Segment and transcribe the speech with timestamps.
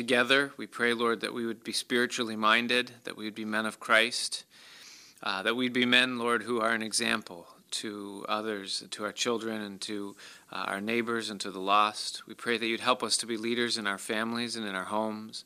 [0.00, 0.50] together.
[0.56, 3.78] We pray, Lord, that we would be spiritually minded, that we would be men of
[3.78, 4.44] Christ,
[5.22, 9.60] uh, that we'd be men, Lord, who are an example to others, to our children,
[9.60, 10.16] and to
[10.50, 12.26] uh, our neighbors, and to the lost.
[12.26, 14.84] We pray that you'd help us to be leaders in our families and in our
[14.84, 15.44] homes.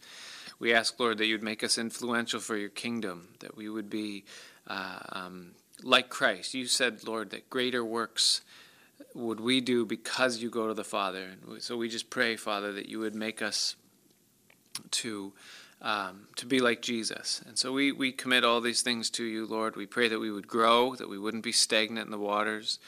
[0.61, 4.25] We ask, Lord, that you'd make us influential for your kingdom, that we would be
[4.69, 6.55] uh, um, like Christ.
[6.55, 8.43] You said, Lord, that greater works
[9.15, 11.31] would we do because you go to the Father.
[11.59, 13.75] So we just pray, Father, that you would make us
[14.91, 15.33] to
[15.85, 17.43] um, to be like Jesus.
[17.47, 19.77] And so we, we commit all these things to you, Lord.
[19.77, 22.79] We pray that we would grow, that we wouldn't be stagnant in the waters.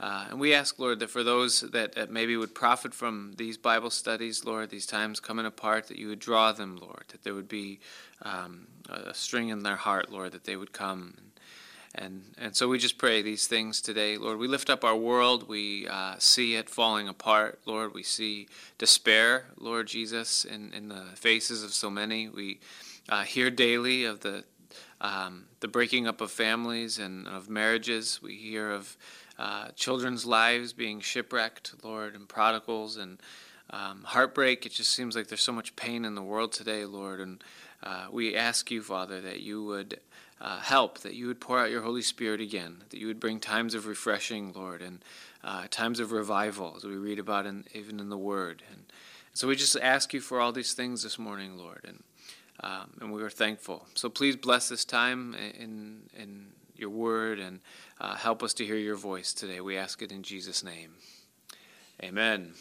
[0.00, 3.58] Uh, and we ask, Lord, that for those that, that, maybe would profit from these
[3.58, 7.34] Bible studies, Lord, these times coming apart, that you would draw them, Lord, that there
[7.34, 7.80] would be
[8.22, 11.14] um, a string in their heart, Lord, that they would come.
[11.94, 14.38] And, and so we just pray these things today, Lord.
[14.38, 15.48] We lift up our world.
[15.48, 17.94] We uh, see it falling apart, Lord.
[17.94, 18.46] We see
[18.76, 22.28] despair, Lord Jesus, in, in the faces of so many.
[22.28, 22.60] We
[23.08, 24.44] uh, hear daily of the,
[25.00, 28.20] um, the breaking up of families and of marriages.
[28.22, 28.96] We hear of
[29.38, 33.18] uh, children's lives being shipwrecked, Lord, and prodigals and
[33.70, 34.66] um, heartbreak.
[34.66, 37.20] It just seems like there's so much pain in the world today, Lord.
[37.20, 37.42] And
[37.82, 40.00] uh, we ask you, Father, that you would
[40.40, 43.40] uh, help, that you would pour out your Holy Spirit again, that you would bring
[43.40, 45.04] times of refreshing, Lord, and
[45.42, 48.62] uh, times of revival, as we read about in, even in the Word.
[48.72, 48.84] And
[49.34, 52.02] so we just ask you for all these things this morning, Lord, and
[52.60, 53.86] um, and we are thankful.
[53.94, 57.60] So please bless this time in in your Word and
[58.00, 59.60] uh, help us to hear your voice today.
[59.60, 60.90] We ask it in Jesus' name.
[62.02, 62.52] Amen.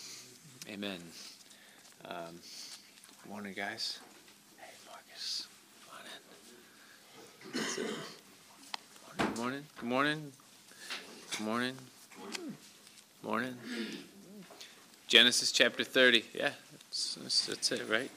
[0.69, 0.99] Amen.
[2.05, 2.39] Um,
[3.27, 3.99] morning, guys.
[7.57, 9.63] Good morning.
[9.79, 10.31] Good morning.
[11.31, 11.73] Good morning.
[13.23, 13.55] Morning.
[15.07, 16.23] Genesis chapter 30.
[16.35, 18.11] Yeah, that's, that's, that's it, right?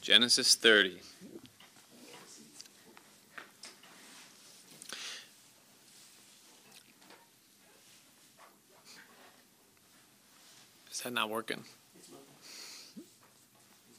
[0.00, 0.98] Genesis 30.
[11.12, 11.62] That not working?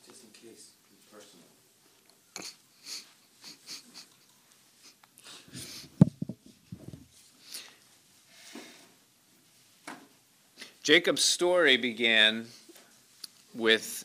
[0.06, 1.46] Just in case, it's personal.
[10.82, 12.48] Jacob's story began
[13.54, 14.04] with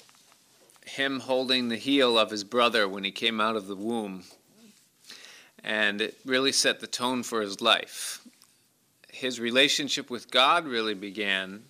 [0.85, 4.25] him holding the heel of his brother when he came out of the womb.
[5.65, 8.21] And it really set the tone for his life.
[9.11, 11.65] His relationship with God really began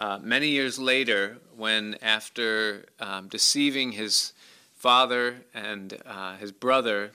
[0.00, 4.32] uh, many years later, when after um, deceiving his
[4.74, 7.10] father and uh, his brother,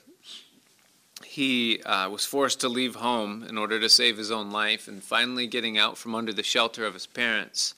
[1.25, 5.01] he uh, was forced to leave home in order to save his own life, and
[5.01, 7.73] finally getting out from under the shelter of his parents,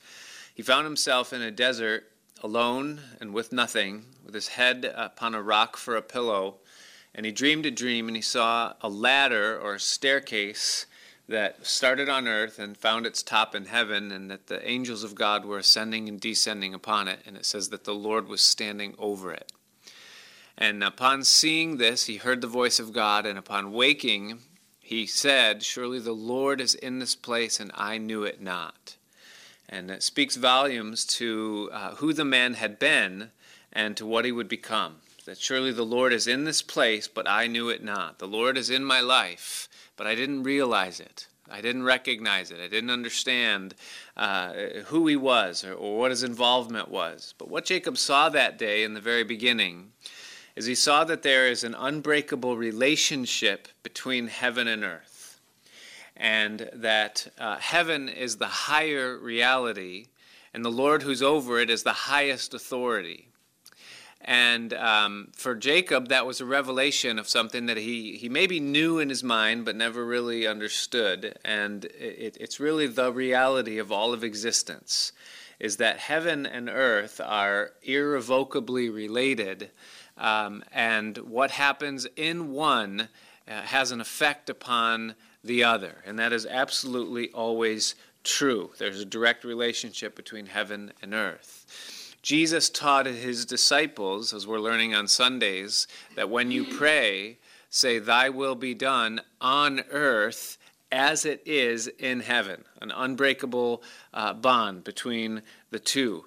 [0.54, 2.10] he found himself in a desert
[2.42, 6.56] alone and with nothing, with his head upon a rock for a pillow.
[7.14, 10.84] And he dreamed a dream, and he saw a ladder or a staircase
[11.28, 15.14] that started on earth and found its top in heaven, and that the angels of
[15.14, 17.20] God were ascending and descending upon it.
[17.26, 19.52] And it says that the Lord was standing over it.
[20.56, 24.40] And upon seeing this, he heard the voice of God, and upon waking,
[24.80, 28.96] he said, Surely the Lord is in this place, and I knew it not.
[29.68, 33.30] And it speaks volumes to uh, who the man had been
[33.70, 34.96] and to what he would become.
[35.28, 38.18] That surely the Lord is in this place, but I knew it not.
[38.18, 41.26] The Lord is in my life, but I didn't realize it.
[41.50, 42.60] I didn't recognize it.
[42.60, 43.74] I didn't understand
[44.16, 44.54] uh,
[44.86, 47.34] who he was or, or what his involvement was.
[47.36, 49.92] But what Jacob saw that day in the very beginning
[50.56, 55.40] is he saw that there is an unbreakable relationship between heaven and earth,
[56.16, 60.06] and that uh, heaven is the higher reality,
[60.54, 63.28] and the Lord who's over it is the highest authority.
[64.20, 68.98] And um, for Jacob, that was a revelation of something that he, he maybe knew
[68.98, 71.38] in his mind but never really understood.
[71.44, 75.12] And it, it's really the reality of all of existence
[75.60, 79.70] is that heaven and earth are irrevocably related.
[80.16, 83.08] Um, and what happens in one
[83.48, 86.02] uh, has an effect upon the other.
[86.04, 87.94] And that is absolutely always
[88.24, 88.70] true.
[88.78, 91.57] There's a direct relationship between heaven and earth.
[92.28, 97.38] Jesus taught his disciples, as we're learning on Sundays, that when you pray,
[97.70, 100.58] say, Thy will be done on earth
[100.92, 103.82] as it is in heaven, an unbreakable
[104.12, 105.40] uh, bond between
[105.70, 106.26] the two.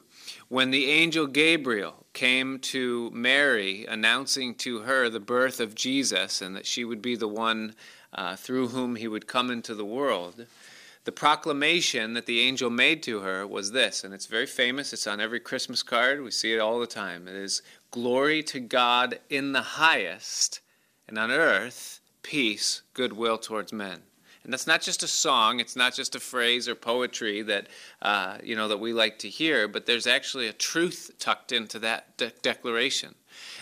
[0.50, 6.56] when the angel Gabriel came to Mary, announcing to her the birth of Jesus and
[6.56, 7.75] that she would be the one
[8.12, 10.48] uh, through whom he would come into the world,
[11.03, 14.94] the proclamation that the angel made to her was this, and it's very famous.
[14.94, 16.21] It's on every Christmas card.
[16.21, 17.27] We see it all the time.
[17.27, 17.62] It is
[17.92, 20.62] Glory to God in the highest,
[21.09, 24.03] and on earth, peace, goodwill towards men.
[24.45, 27.68] And that's not just a song, it's not just a phrase or poetry that,
[28.01, 31.80] uh, you know, that we like to hear, but there's actually a truth tucked into
[31.80, 33.13] that de- declaration.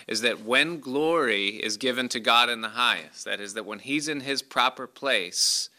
[0.08, 3.80] Is that when glory is given to God in the highest, that is, that when
[3.80, 5.70] He's in His proper place,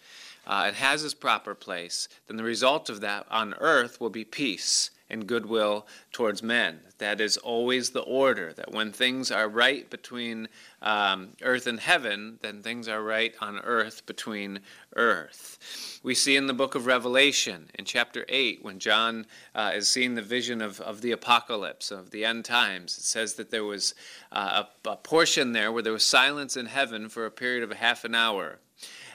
[0.47, 4.25] uh, and has its proper place, then the result of that on earth will be
[4.25, 6.81] peace and goodwill towards men.
[6.99, 10.49] That is always the order, that when things are right between
[10.81, 14.61] um, earth and heaven, then things are right on earth between
[14.95, 16.01] earth.
[16.03, 20.15] We see in the book of Revelation, in chapter 8, when John uh, is seeing
[20.15, 23.95] the vision of, of the apocalypse, of the end times, it says that there was
[24.31, 27.73] uh, a, a portion there where there was silence in heaven for a period of
[27.73, 28.61] a half an hour.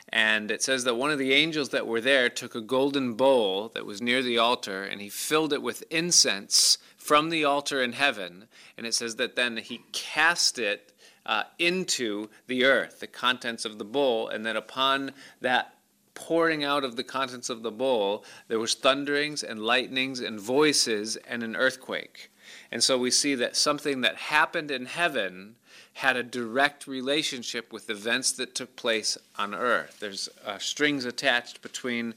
[0.09, 3.69] And it says that one of the angels that were there took a golden bowl
[3.73, 7.93] that was near the altar and he filled it with incense from the altar in
[7.93, 8.47] heaven.
[8.77, 10.93] And it says that then he cast it
[11.25, 15.11] uh, into the earth, the contents of the bowl, and that upon
[15.41, 15.73] that
[16.13, 21.17] pouring out of the contents of the bowl, there was thunderings and lightnings and voices
[21.27, 22.31] and an earthquake.
[22.71, 25.55] And so we see that something that happened in heaven
[25.95, 29.97] had a direct relationship with events that took place on earth.
[30.01, 32.15] There's uh, strings attached between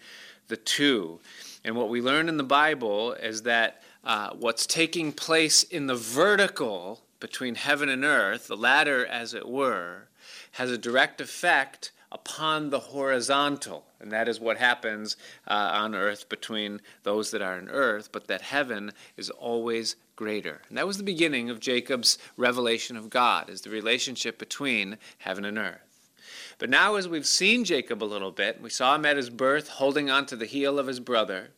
[0.49, 1.21] the two.
[1.65, 5.95] And what we learn in the Bible is that uh, what's taking place in the
[5.95, 10.09] vertical between heaven and earth, the ladder as it were,
[10.53, 13.85] has a direct effect upon the horizontal.
[14.01, 15.17] And that is what happens
[15.47, 20.63] uh, on earth between those that are in earth, but that heaven is always greater.
[20.69, 25.45] And that was the beginning of Jacob's revelation of God, is the relationship between heaven
[25.45, 26.11] and earth.
[26.59, 29.69] But now, as we've seen Jacob a little bit, we saw him at his birth
[29.69, 31.51] holding on to the heel of his brother,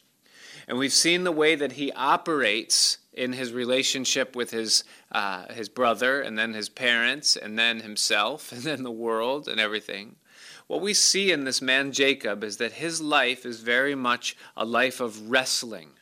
[0.68, 5.70] and we've seen the way that he operates in his relationship with his, uh, his
[5.70, 10.16] brother, and then his parents, and then himself, and then the world, and everything.
[10.66, 14.66] What we see in this man Jacob is that his life is very much a
[14.66, 15.92] life of wrestling.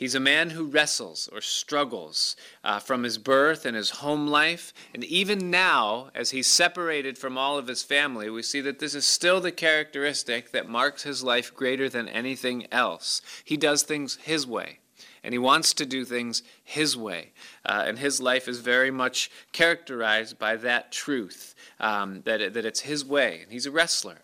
[0.00, 4.72] He's a man who wrestles or struggles uh, from his birth and his home life.
[4.94, 8.94] And even now, as he's separated from all of his family, we see that this
[8.94, 13.20] is still the characteristic that marks his life greater than anything else.
[13.44, 14.78] He does things his way
[15.22, 17.32] and he wants to do things his way.
[17.66, 22.80] Uh, and his life is very much characterized by that truth um, that, that it's
[22.80, 23.40] his way.
[23.42, 24.22] And he's a wrestler.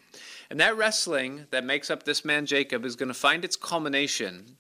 [0.48, 4.56] And that wrestling that makes up this man Jacob is going to find its culmination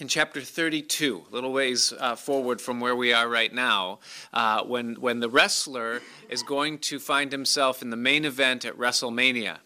[0.00, 4.00] in chapter 32, a little ways uh, forward from where we are right now,
[4.32, 8.76] uh, when, when the wrestler is going to find himself in the main event at
[8.76, 9.58] WrestleMania.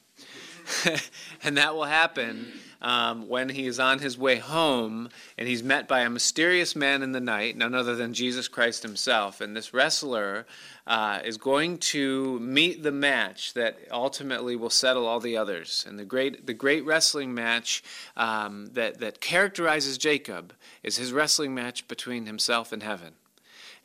[1.42, 2.52] and that will happen
[2.82, 5.08] um, when he is on his way home
[5.38, 8.82] and he's met by a mysterious man in the night, none other than Jesus Christ
[8.82, 9.40] himself.
[9.40, 10.46] And this wrestler
[10.88, 15.84] uh, is going to meet the match that ultimately will settle all the others.
[15.86, 17.84] And the great, the great wrestling match
[18.16, 23.12] um, that, that characterizes Jacob is his wrestling match between himself and heaven.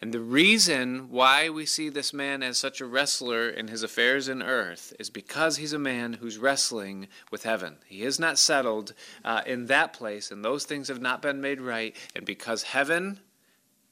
[0.02, 4.30] And the reason why we see this man as such a wrestler in his affairs
[4.30, 7.78] in earth is because he's a man who's wrestling with heaven.
[7.86, 8.94] He is not settled
[9.26, 11.96] uh, in that place, and those things have not been made right.
[12.16, 13.20] And because heaven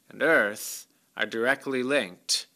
[0.10, 2.48] and earth are directly linked,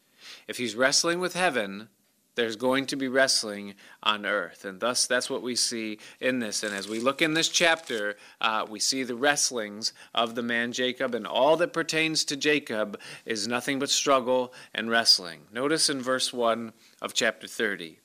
[0.48, 1.88] if he's wrestling with heaven,
[2.36, 4.64] there's going to be wrestling on earth.
[4.64, 6.62] And thus, that's what we see in this.
[6.62, 10.72] And as we look in this chapter, uh, we see the wrestlings of the man
[10.72, 15.40] Jacob, and all that pertains to Jacob is nothing but struggle and wrestling.
[15.50, 17.98] Notice in verse 1 of chapter 30.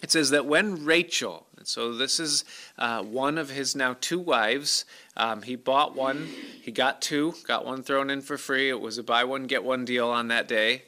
[0.00, 2.44] It says that when Rachel, and so this is
[2.78, 4.84] uh, one of his now two wives,
[5.16, 6.28] um, he bought one,
[6.62, 8.68] he got two, got one thrown in for free.
[8.68, 10.82] It was a buy one, get one deal on that day.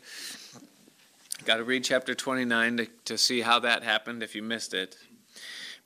[1.47, 4.99] Got to read chapter 29 to, to see how that happened if you missed it.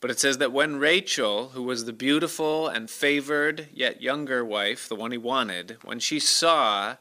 [0.01, 4.89] But it says that when Rachel, who was the beautiful and favored yet younger wife,
[4.89, 6.97] the one he wanted, when she saw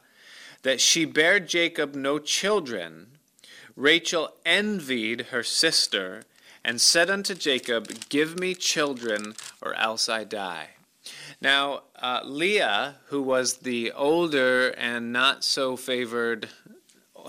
[0.63, 3.19] that she bare Jacob no children,
[3.75, 6.23] Rachel envied her sister
[6.65, 10.71] and said unto Jacob, Give me children, or else I die.
[11.41, 16.49] Now, uh, Leah, who was the older and not so favored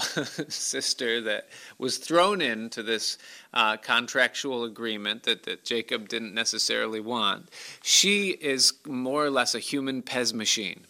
[0.49, 1.47] sister that
[1.77, 3.17] was thrown into this
[3.53, 7.49] uh, contractual agreement that, that Jacob didn't necessarily want,
[7.81, 10.85] she is more or less a human Pez machine.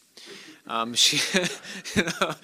[0.67, 1.19] Um, she,
[1.95, 2.35] you know,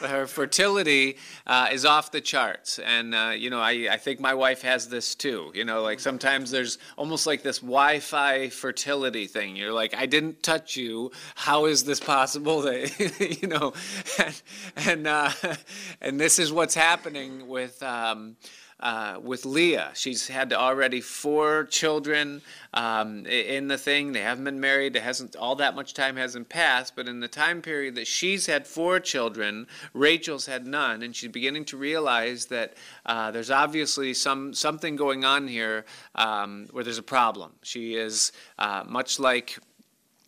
[0.00, 4.32] her fertility uh, is off the charts, and uh, you know, I, I think my
[4.34, 5.52] wife has this too.
[5.54, 9.56] You know, like sometimes there's almost like this Wi-Fi fertility thing.
[9.56, 11.12] You're like, I didn't touch you.
[11.34, 12.62] How is this possible?
[12.62, 13.74] That you know,
[14.18, 14.42] and
[14.76, 15.30] and, uh,
[16.00, 17.82] and this is what's happening with.
[17.82, 18.36] Um,
[18.80, 19.92] uh, with Leah.
[19.94, 24.12] She's had already four children um, in the thing.
[24.12, 24.96] They haven't been married.
[24.96, 26.96] It hasn't all that much time hasn't passed.
[26.96, 31.30] But in the time period that she's had four children, Rachel's had none, and she's
[31.30, 32.74] beginning to realize that
[33.06, 37.52] uh, there's obviously some something going on here um, where there's a problem.
[37.62, 39.58] She is uh, much like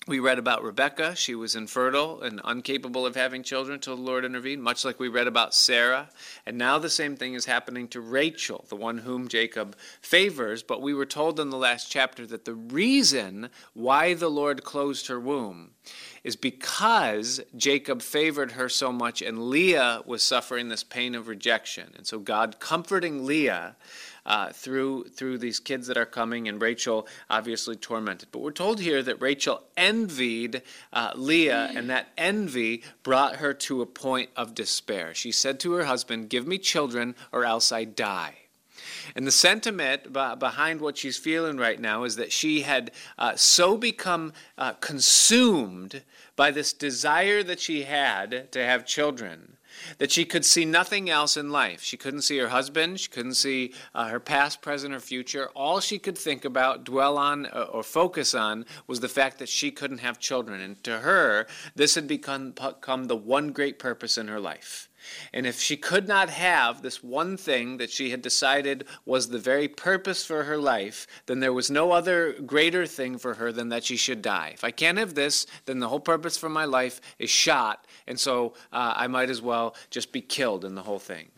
[0.07, 1.17] we read about Rebecca.
[1.17, 5.09] She was infertile and incapable of having children until the Lord intervened, much like we
[5.09, 6.11] read about Sarah.
[6.45, 10.63] And now the same thing is happening to Rachel, the one whom Jacob favors.
[10.63, 15.09] But we were told in the last chapter that the reason why the Lord closed
[15.09, 15.73] her womb
[16.27, 21.93] is because Jacob favored her so much and Leah was suffering this pain of rejection.
[21.97, 23.77] And so God comforting Leah
[24.27, 28.31] uh, through through these kids that are coming, and Rachel obviously tormented.
[28.33, 33.83] But we're told here that Rachel envied uh, Leah, and that envy brought her to
[33.83, 35.15] a point of despair.
[35.15, 38.46] She said to her husband, "Give me children, or else I die."
[39.15, 43.77] And the sentiment behind what she's feeling right now is that she had uh, so
[43.77, 46.03] become uh, consumed
[46.35, 49.57] by this desire that she had to have children
[49.99, 51.83] that she could see nothing else in life.
[51.83, 55.49] She couldn't see her husband, she couldn't see uh, her past, present, or future.
[55.55, 59.49] All she could think about, dwell on, uh, or focus on was the fact that
[59.49, 60.61] she couldn't have children.
[60.61, 64.86] And to her, this had become, become the one great purpose in her life.
[65.33, 69.39] And if she could not have this one thing that she had decided was the
[69.39, 73.69] very purpose for her life, then there was no other greater thing for her than
[73.71, 74.51] that she should die.
[74.55, 78.19] If I can't have this, then the whole purpose for my life is shot, and
[78.19, 81.31] so uh, I might as well just be killed in the whole thing.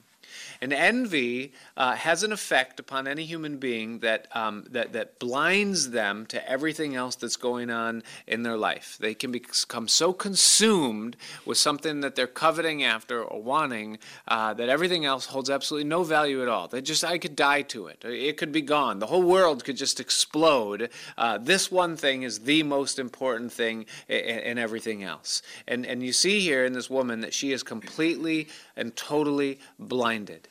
[0.61, 5.91] And envy uh, has an effect upon any human being that, um, that, that blinds
[5.91, 8.99] them to everything else that's going on in their life.
[9.01, 11.17] They can become so consumed
[11.47, 16.03] with something that they're coveting after or wanting uh, that everything else holds absolutely no
[16.03, 16.67] value at all.
[16.67, 18.05] They just, I could die to it.
[18.05, 18.99] It could be gone.
[18.99, 20.91] The whole world could just explode.
[21.17, 25.43] Uh, this one thing is the most important thing in, in everything else.
[25.69, 30.49] And, and you see here in this woman that she is completely and totally blinded.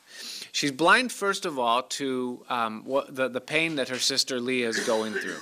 [0.58, 4.70] She's blind, first of all, to um, what, the, the pain that her sister Leah
[4.70, 5.38] is going through.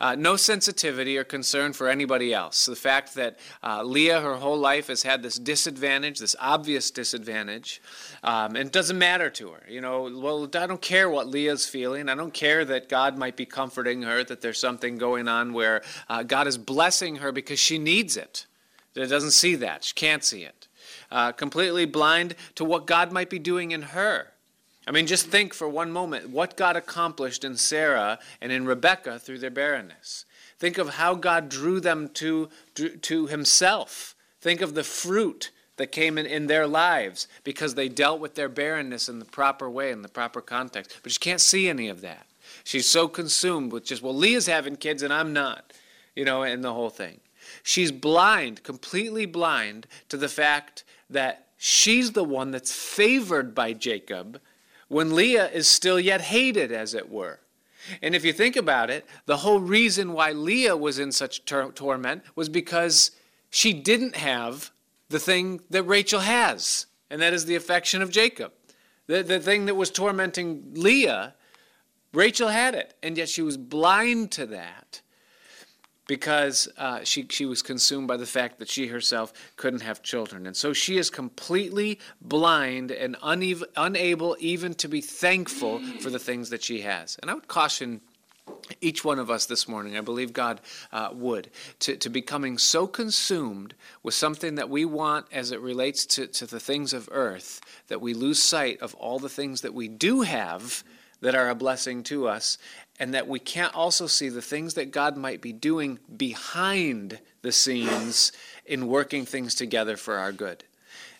[0.00, 2.66] Uh, no sensitivity or concern for anybody else.
[2.66, 7.82] The fact that uh, Leah, her whole life, has had this disadvantage, this obvious disadvantage,
[8.22, 9.64] um, and it doesn't matter to her.
[9.68, 12.08] You know, well, I don't care what Leah's feeling.
[12.08, 15.82] I don't care that God might be comforting her, that there's something going on where
[16.08, 18.46] uh, God is blessing her because she needs it.
[18.94, 19.82] She doesn't see that.
[19.82, 20.68] She can't see it.
[21.10, 24.28] Uh, completely blind to what God might be doing in her.
[24.86, 29.18] I mean, just think for one moment what God accomplished in Sarah and in Rebekah
[29.18, 30.24] through their barrenness.
[30.58, 34.14] Think of how God drew them to, to Himself.
[34.40, 38.48] Think of the fruit that came in, in their lives because they dealt with their
[38.48, 40.98] barrenness in the proper way, in the proper context.
[41.02, 42.26] But you can't see any of that.
[42.64, 45.72] She's so consumed with just, well, Leah's having kids and I'm not,
[46.14, 47.20] you know, and the whole thing.
[47.62, 54.40] She's blind, completely blind to the fact that she's the one that's favored by Jacob
[54.92, 57.40] when Leah is still yet hated, as it were.
[58.02, 61.72] And if you think about it, the whole reason why Leah was in such tor-
[61.72, 63.12] torment was because
[63.50, 64.70] she didn't have
[65.08, 68.52] the thing that Rachel has, and that is the affection of Jacob.
[69.06, 71.34] The, the thing that was tormenting Leah,
[72.12, 75.01] Rachel had it, and yet she was blind to that
[76.06, 80.46] because uh, she, she was consumed by the fact that she herself couldn't have children.
[80.46, 86.18] And so she is completely blind and unev- unable even to be thankful for the
[86.18, 87.18] things that she has.
[87.22, 88.00] And I would caution
[88.80, 90.60] each one of us this morning, I believe God
[90.92, 96.06] uh, would, to, to becoming so consumed with something that we want as it relates
[96.06, 99.74] to, to the things of earth that we lose sight of all the things that
[99.74, 100.82] we do have
[101.20, 102.58] that are a blessing to us
[103.02, 107.50] and that we can't also see the things that God might be doing behind the
[107.50, 108.30] scenes
[108.64, 110.62] in working things together for our good.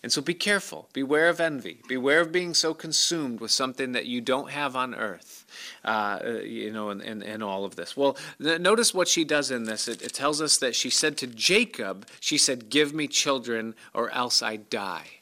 [0.01, 0.87] And so be careful.
[0.93, 1.81] Beware of envy.
[1.89, 5.45] Beware of being so consumed with something that you don't have on earth,
[5.83, 7.97] uh, you know, and all of this.
[7.97, 9.89] Well, th- notice what she does in this.
[9.89, 14.09] It, it tells us that she said to Jacob, she said, Give me children or
[14.11, 15.19] else I die.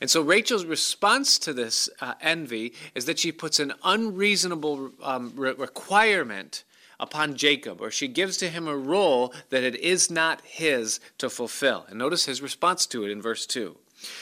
[0.00, 5.32] And so Rachel's response to this uh, envy is that she puts an unreasonable um,
[5.36, 6.64] re- requirement
[6.98, 11.28] upon Jacob, or she gives to him a role that it is not his to
[11.28, 11.84] fulfill.
[11.88, 13.76] And notice his response to it in verse 2.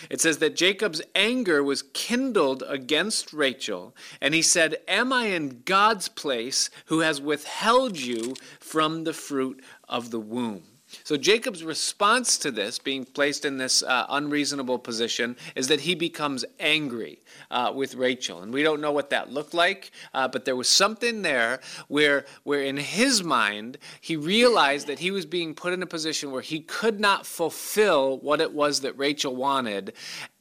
[0.09, 5.62] It says that Jacob's anger was kindled against Rachel, and he said, Am I in
[5.64, 10.62] God's place who has withheld you from the fruit of the womb?
[11.03, 15.95] So Jacob's response to this, being placed in this uh, unreasonable position, is that he
[15.95, 17.21] becomes angry
[17.51, 20.69] uh, with Rachel, and we don't know what that looked like, uh, but there was
[20.69, 25.83] something there where, where in his mind he realized that he was being put in
[25.83, 29.93] a position where he could not fulfill what it was that Rachel wanted,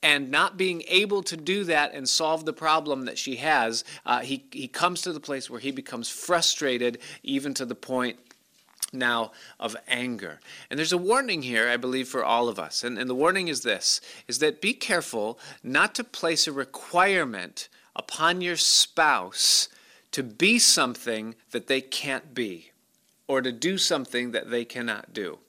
[0.01, 4.19] and not being able to do that and solve the problem that she has, uh,
[4.19, 8.19] he he comes to the place where he becomes frustrated, even to the point
[8.93, 10.39] now of anger.
[10.69, 12.83] And there's a warning here, I believe, for all of us.
[12.83, 17.69] And, and the warning is this is that be careful not to place a requirement
[17.95, 19.69] upon your spouse
[20.11, 22.71] to be something that they can't be
[23.27, 25.39] or to do something that they cannot do.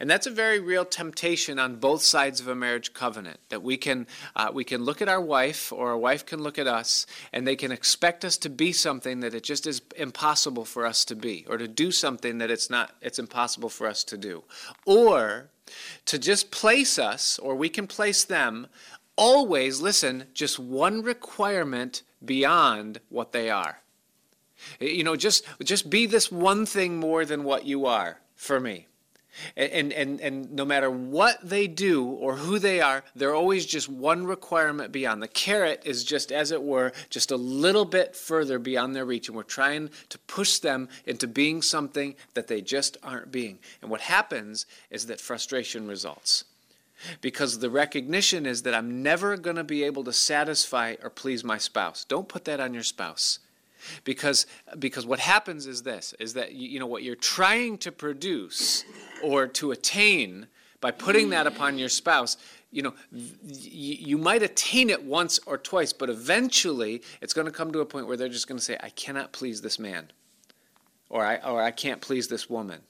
[0.00, 3.76] And that's a very real temptation on both sides of a marriage covenant that we
[3.76, 7.06] can, uh, we can look at our wife or our wife can look at us
[7.32, 11.04] and they can expect us to be something that it just is impossible for us
[11.06, 14.44] to be or to do something that it's not, it's impossible for us to do.
[14.84, 15.50] Or
[16.06, 18.66] to just place us or we can place them
[19.16, 23.80] always, listen, just one requirement beyond what they are.
[24.80, 28.86] You know, just, just be this one thing more than what you are for me.
[29.56, 33.88] And, and, and no matter what they do or who they are, they're always just
[33.88, 35.22] one requirement beyond.
[35.22, 39.28] The carrot is just, as it were, just a little bit further beyond their reach.
[39.28, 43.58] And we're trying to push them into being something that they just aren't being.
[43.82, 46.44] And what happens is that frustration results.
[47.20, 51.44] Because the recognition is that I'm never going to be able to satisfy or please
[51.44, 52.04] my spouse.
[52.04, 53.40] Don't put that on your spouse
[54.04, 54.46] because
[54.78, 58.84] because what happens is this is that you know what you're trying to produce
[59.22, 60.46] or to attain
[60.80, 62.36] by putting that upon your spouse
[62.70, 67.72] you know you might attain it once or twice but eventually it's going to come
[67.72, 70.10] to a point where they're just going to say i cannot please this man
[71.08, 72.80] or i or i can't please this woman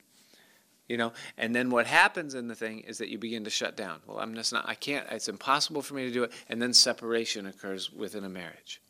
[0.89, 1.13] you know?
[1.39, 4.01] And then what happens in the thing is that you begin to shut down.
[4.07, 6.73] Well i'm just not i can't it's impossible for me to do it and then
[6.73, 8.81] separation occurs within a marriage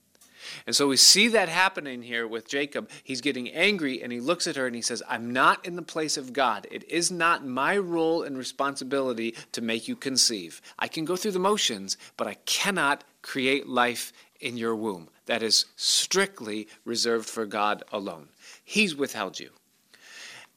[0.67, 2.91] and so we see that happening here with Jacob.
[3.03, 5.83] He's getting angry and he looks at her and he says, I'm not in the
[5.83, 6.67] place of God.
[6.71, 10.61] It is not my role and responsibility to make you conceive.
[10.79, 15.09] I can go through the motions, but I cannot create life in your womb.
[15.27, 18.29] That is strictly reserved for God alone.
[18.63, 19.51] He's withheld you.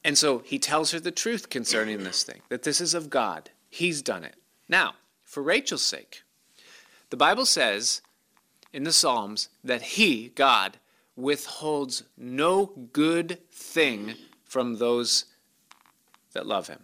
[0.04, 3.50] And so he tells her the truth concerning this thing that this is of God.
[3.68, 4.36] He's done it.
[4.68, 6.22] Now, for Rachel's sake,
[7.10, 8.02] the Bible says
[8.72, 10.78] in the Psalms that He, God,
[11.16, 15.24] withholds no good thing from those
[16.32, 16.80] that love Him.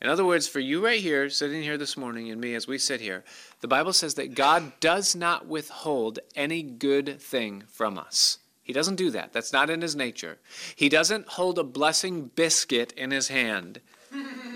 [0.00, 2.76] In other words, for you right here, sitting here this morning, and me as we
[2.76, 3.22] sit here,
[3.60, 8.38] the Bible says that God does not withhold any good thing from us.
[8.64, 9.32] He doesn't do that.
[9.32, 10.38] That's not in His nature.
[10.74, 13.80] He doesn't hold a blessing biscuit in His hand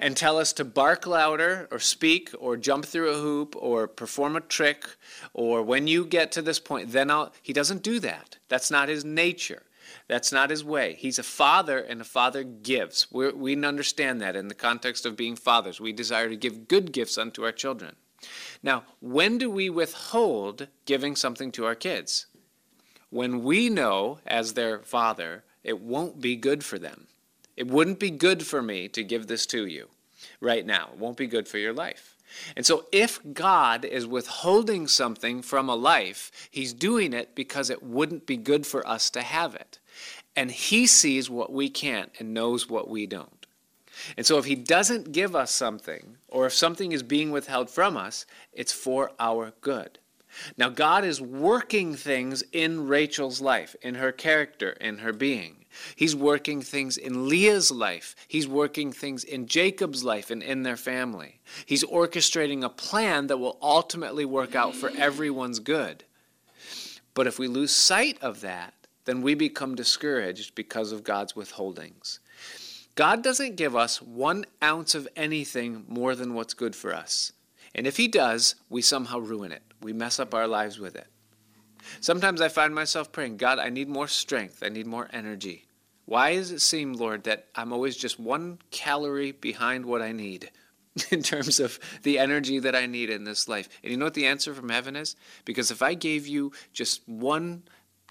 [0.00, 4.34] and tell us to bark louder or speak or jump through a hoop or perform
[4.34, 4.86] a trick
[5.34, 8.38] or when you get to this point then I'll he doesn't do that.
[8.48, 9.62] That's not his nature.
[10.08, 10.96] That's not his way.
[10.98, 13.06] He's a father and a father gives.
[13.12, 15.80] We're, we understand that in the context of being fathers.
[15.80, 17.94] We desire to give good gifts unto our children.
[18.62, 22.26] Now when do we withhold giving something to our kids?
[23.10, 27.06] When we know as their father it won't be good for them
[27.60, 29.90] it wouldn't be good for me to give this to you
[30.40, 30.88] right now.
[30.94, 32.16] It won't be good for your life.
[32.56, 37.82] And so, if God is withholding something from a life, He's doing it because it
[37.82, 39.78] wouldn't be good for us to have it.
[40.34, 43.44] And He sees what we can't and knows what we don't.
[44.16, 47.94] And so, if He doesn't give us something, or if something is being withheld from
[47.94, 49.98] us, it's for our good.
[50.56, 55.59] Now, God is working things in Rachel's life, in her character, in her being.
[55.96, 58.14] He's working things in Leah's life.
[58.28, 61.40] He's working things in Jacob's life and in their family.
[61.66, 66.04] He's orchestrating a plan that will ultimately work out for everyone's good.
[67.14, 72.18] But if we lose sight of that, then we become discouraged because of God's withholdings.
[72.94, 77.32] God doesn't give us one ounce of anything more than what's good for us.
[77.74, 81.06] And if He does, we somehow ruin it we mess up our lives with it.
[82.00, 84.62] Sometimes I find myself praying, God, I need more strength.
[84.62, 85.66] I need more energy.
[86.06, 90.50] Why does it seem, Lord, that I'm always just one calorie behind what I need
[91.10, 93.68] in terms of the energy that I need in this life?
[93.82, 95.14] And you know what the answer from heaven is?
[95.44, 97.62] Because if I gave you just one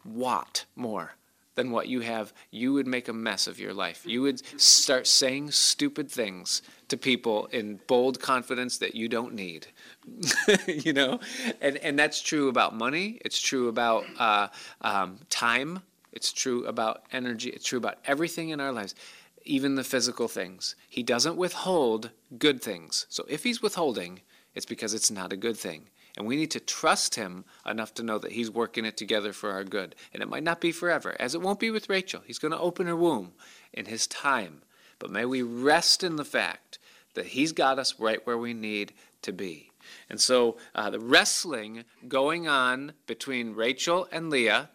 [0.06, 1.16] watt more
[1.56, 4.06] than what you have, you would make a mess of your life.
[4.06, 9.68] You would start saying stupid things to people in bold confidence that you don't need.
[10.68, 11.20] you know,
[11.62, 13.20] and and that's true about money.
[13.26, 14.48] It's true about uh,
[14.82, 15.82] um, time.
[16.12, 17.50] It's true about energy.
[17.50, 18.96] It's true about everything in our lives,
[19.44, 20.76] even the physical things.
[20.90, 23.06] He doesn't withhold good things.
[23.10, 24.22] So if he's withholding,
[24.56, 25.90] it's because it's not a good thing.
[26.18, 29.52] And we need to trust him enough to know that he's working it together for
[29.52, 29.96] our good.
[30.14, 32.22] And it might not be forever, as it won't be with Rachel.
[32.26, 33.34] He's going to open her womb
[33.72, 34.64] in his time.
[34.98, 36.80] But may we rest in the fact
[37.16, 39.72] that he's got us right where we need to be.
[40.10, 44.70] And so uh, the wrestling going on between Rachel and Leah,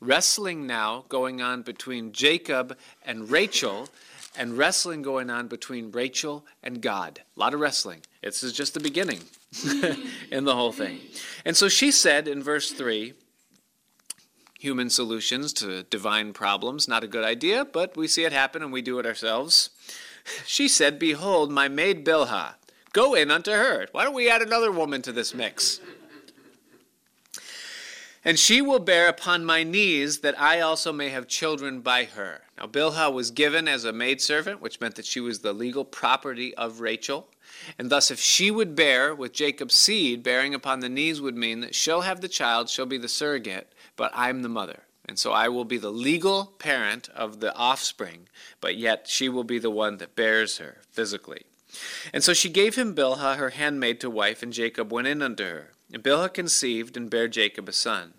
[0.00, 3.88] wrestling now going on between Jacob and Rachel,
[4.36, 7.20] and wrestling going on between Rachel and God.
[7.36, 8.00] A lot of wrestling.
[8.22, 9.20] This is just the beginning
[10.30, 10.98] in the whole thing.
[11.44, 13.14] And so she said in verse 3
[14.58, 18.72] human solutions to divine problems, not a good idea, but we see it happen and
[18.72, 19.70] we do it ourselves.
[20.46, 22.54] She said, Behold, my maid Bilhah,
[22.92, 23.86] go in unto her.
[23.92, 25.80] Why don't we add another woman to this mix?
[28.24, 32.40] And she will bear upon my knees that I also may have children by her.
[32.56, 36.54] Now, Bilhah was given as a maidservant, which meant that she was the legal property
[36.54, 37.28] of Rachel.
[37.78, 41.60] And thus, if she would bear with Jacob's seed, bearing upon the knees would mean
[41.60, 44.83] that she'll have the child, she'll be the surrogate, but I'm the mother.
[45.06, 48.28] And so I will be the legal parent of the offspring,
[48.60, 51.42] but yet she will be the one that bears her physically.
[52.12, 55.44] And so she gave him Bilhah, her handmaid, to wife, and Jacob went in unto
[55.44, 55.72] her.
[55.92, 58.14] And Bilhah conceived and bare Jacob a son.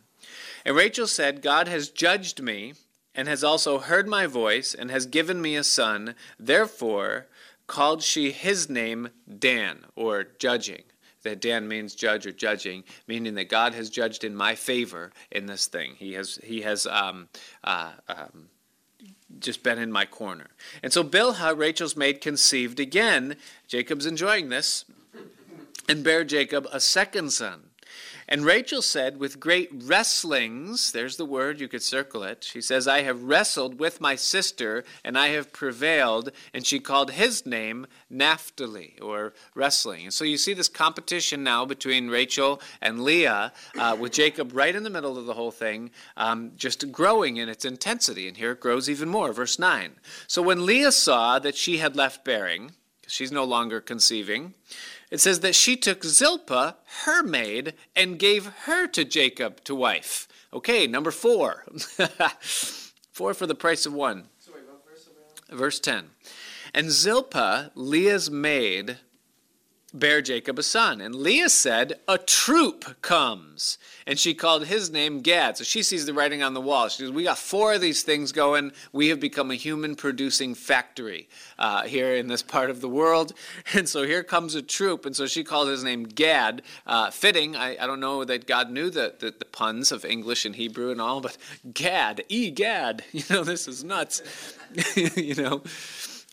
[0.63, 2.73] And Rachel said, God has judged me,
[3.13, 6.15] and has also heard my voice, and has given me a son.
[6.39, 7.27] Therefore
[7.67, 10.83] called she his name Dan, or judging.
[11.25, 15.47] That Dan means judge or judging, meaning that God has judged in my favor in
[15.47, 15.95] this thing.
[15.97, 17.27] He has he has um,
[17.63, 18.49] uh, um,
[19.39, 20.47] just been in my corner.
[20.81, 23.35] And so Bilhah, Rachel's maid, conceived again.
[23.67, 24.85] Jacob's enjoying this,
[25.89, 27.71] and bare Jacob a second son.
[28.27, 32.43] And Rachel said, with great wrestlings, there's the word, you could circle it.
[32.43, 36.31] She says, I have wrestled with my sister, and I have prevailed.
[36.53, 40.05] And she called his name Naphtali, or wrestling.
[40.05, 44.75] And so you see this competition now between Rachel and Leah, uh, with Jacob right
[44.75, 48.27] in the middle of the whole thing, um, just growing in its intensity.
[48.27, 49.33] And here it grows even more.
[49.33, 49.91] Verse 9.
[50.25, 52.71] So when Leah saw that she had left bearing,
[53.07, 54.55] she's no longer conceiving,
[55.11, 60.27] it says that she took Zilpah, her maid, and gave her to Jacob to wife.
[60.53, 61.65] Okay, number four.
[63.11, 64.25] four for the price of one.
[64.39, 65.57] Sorry, what verse are we on?
[65.57, 66.05] Verse 10.
[66.73, 68.97] And Zilpah, Leah's maid,
[69.99, 71.01] bare Jacob a son.
[71.01, 73.77] And Leah said, A troop comes.
[74.05, 75.57] And she called his name Gad.
[75.57, 76.87] So she sees the writing on the wall.
[76.89, 78.71] She says, We got four of these things going.
[78.91, 81.27] We have become a human producing factory
[81.57, 83.33] uh, here in this part of the world.
[83.73, 85.05] And so here comes a troop.
[85.05, 86.61] And so she called his name Gad.
[86.85, 87.55] Uh, fitting.
[87.55, 90.91] I, I don't know that God knew the, the, the puns of English and Hebrew
[90.91, 91.37] and all, but
[91.73, 93.03] Gad, E Gad.
[93.15, 94.21] You know, this is nuts.
[94.95, 95.63] you know.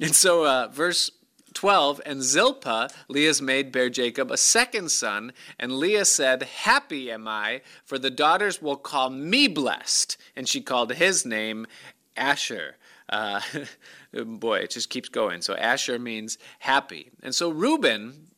[0.00, 1.10] And so, uh, verse
[1.54, 5.32] 12 and zilpah leah's maid bare jacob a second son.
[5.58, 10.16] And leah said happy am i for the daughters will call me blessed.
[10.36, 11.66] And she called his name
[12.16, 12.76] asher.
[13.08, 13.40] Uh,
[14.24, 15.42] boy it just keeps going.
[15.42, 17.10] So asher means happy.
[17.22, 18.28] And so reuben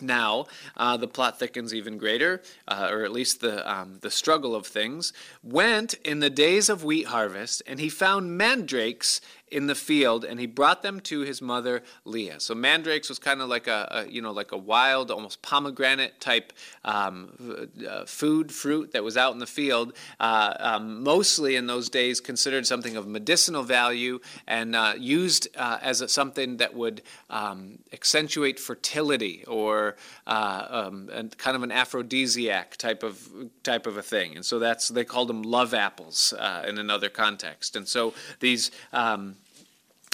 [0.00, 4.54] now, uh, the plot thickens even greater, uh, or at least the, um, the struggle
[4.54, 5.12] of things.
[5.42, 10.40] Went in the days of wheat harvest, and he found mandrakes in the field, and
[10.40, 12.40] he brought them to his mother Leah.
[12.40, 16.20] So mandrakes was kind of like a, a, you know like a wild, almost pomegranate
[16.20, 16.52] type
[16.84, 19.92] um, uh, food fruit that was out in the field.
[20.18, 25.78] Uh, um, mostly in those days, considered something of medicinal value and uh, used uh,
[25.80, 32.76] as a, something that would um, accentuate fertility or uh, um, kind of an aphrodisiac
[32.76, 33.28] type of
[33.62, 34.34] type of a thing.
[34.34, 37.76] And so that's they called them love apples uh, in another context.
[37.76, 38.72] And so these.
[38.92, 39.35] Um,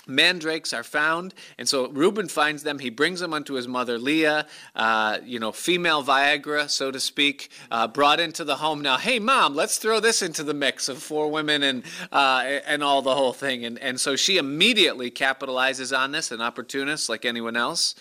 [0.07, 2.79] mandrakes are found and so reuben finds them.
[2.79, 7.51] He brings them unto his mother leah uh, you know female viagra so to speak
[7.71, 8.83] uh, brought into the home.
[8.83, 12.83] Now hey mom let's throw this into the mix of four women and uh, and
[12.83, 13.65] all the whole thing.
[13.65, 17.95] And, and so she immediately capitalizes on this an opportunist like anyone else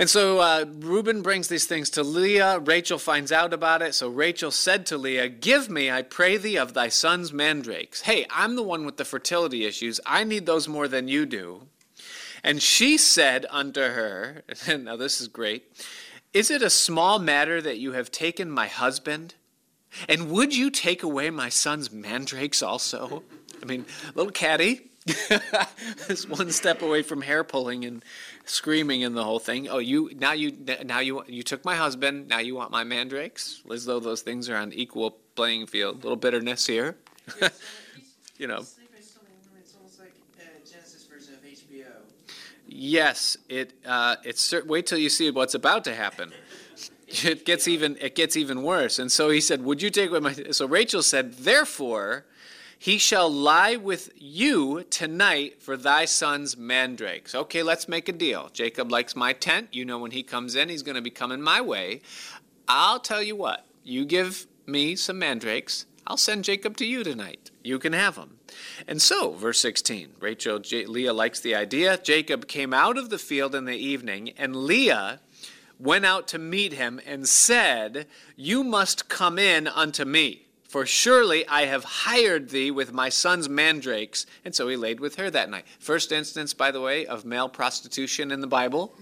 [0.00, 2.58] and so uh, Reuben brings these things to Leah.
[2.58, 3.94] Rachel finds out about it.
[3.94, 8.00] So Rachel said to Leah, Give me, I pray thee, of thy son's mandrakes.
[8.00, 10.00] Hey, I'm the one with the fertility issues.
[10.06, 11.66] I need those more than you do.
[12.42, 14.42] And she said unto her,
[14.78, 15.64] Now this is great.
[16.32, 19.34] Is it a small matter that you have taken my husband?
[20.08, 23.22] And would you take away my son's mandrakes also?
[23.60, 23.84] I mean,
[24.14, 24.90] little caddy
[26.08, 28.04] is one step away from hair pulling and
[28.50, 29.68] screaming in the whole thing.
[29.68, 32.28] Oh, you now you now you you took my husband.
[32.28, 35.96] Now you want my mandrakes, as though those things are on equal playing field.
[35.96, 36.96] A little bitterness here,
[38.38, 38.64] you know.
[42.66, 46.32] Yes, it uh, it's wait till you see what's about to happen.
[47.08, 48.98] It gets even it gets even worse.
[48.98, 52.24] And so he said, "Would you take away my?" So Rachel said, "Therefore,
[52.82, 58.48] he shall lie with you tonight for thy son's mandrakes." Okay, let's make a deal.
[58.52, 59.68] Jacob likes my tent.
[59.72, 62.00] You know, when he comes in, he's going to be coming my way.
[62.66, 63.66] I'll tell you what.
[63.84, 65.84] You give me some mandrakes.
[66.06, 67.50] I'll send Jacob to you tonight.
[67.62, 68.38] You can have them.
[68.88, 71.98] And so, verse 16, Rachel, J- Leah likes the idea.
[71.98, 75.20] Jacob came out of the field in the evening, and Leah
[75.78, 80.46] went out to meet him and said, You must come in unto me.
[80.70, 84.24] For surely I have hired thee with my son's mandrakes.
[84.44, 85.64] And so he laid with her that night.
[85.80, 88.94] First instance, by the way, of male prostitution in the Bible.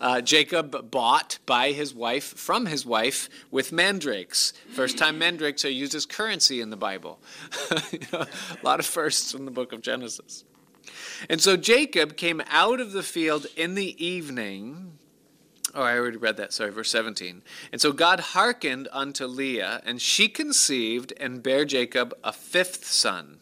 [0.00, 4.52] Uh, Jacob bought by his wife, from his wife, with mandrakes.
[4.72, 7.20] First time mandrakes are used as currency in the Bible.
[7.70, 8.26] A
[8.64, 10.42] lot of firsts in the book of Genesis.
[11.30, 14.98] And so Jacob came out of the field in the evening.
[15.74, 16.52] Oh, I already read that.
[16.52, 17.42] Sorry, verse 17.
[17.72, 23.38] And so God hearkened unto Leah, and she conceived and bare Jacob a fifth son.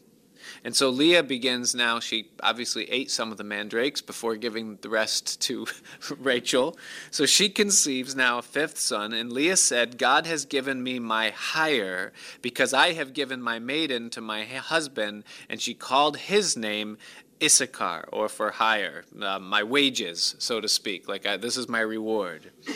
[0.62, 4.90] And so Leah begins now, she obviously ate some of the mandrakes before giving the
[4.90, 5.66] rest to
[6.19, 6.77] Rachel.
[7.11, 11.31] So she conceives now a fifth son, and Leah said, God has given me my
[11.31, 12.12] hire,
[12.43, 15.25] because I have given my maiden to my husband.
[15.49, 16.99] And she called his name
[17.42, 21.09] Issachar, or for hire, uh, my wages, so to speak.
[21.09, 22.50] Like, I, this is my reward.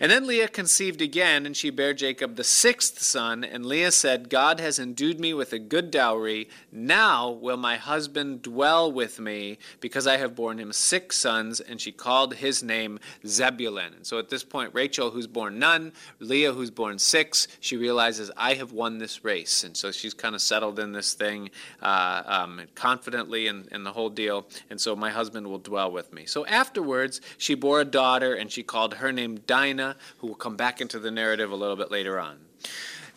[0.00, 3.42] And then Leah conceived again, and she bare Jacob the sixth son.
[3.42, 6.48] And Leah said, God has endued me with a good dowry.
[6.70, 11.58] Now will my husband dwell with me, because I have borne him six sons.
[11.58, 13.94] And she called his name Zebulun.
[13.94, 18.30] And so at this point, Rachel, who's born none, Leah, who's born six, she realizes,
[18.36, 19.64] I have won this race.
[19.64, 21.50] And so she's kind of settled in this thing
[21.82, 24.46] uh, um, confidently in the whole deal.
[24.70, 26.24] And so my husband will dwell with me.
[26.24, 30.56] So afterwards, she bore a daughter, and she called her name Dinah, who will come
[30.56, 32.38] back into the narrative a little bit later on.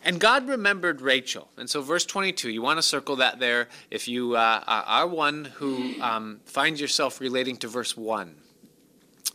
[0.03, 1.47] And God remembered Rachel.
[1.57, 5.45] And so, verse 22, you want to circle that there if you uh, are one
[5.45, 8.35] who um, finds yourself relating to verse 1.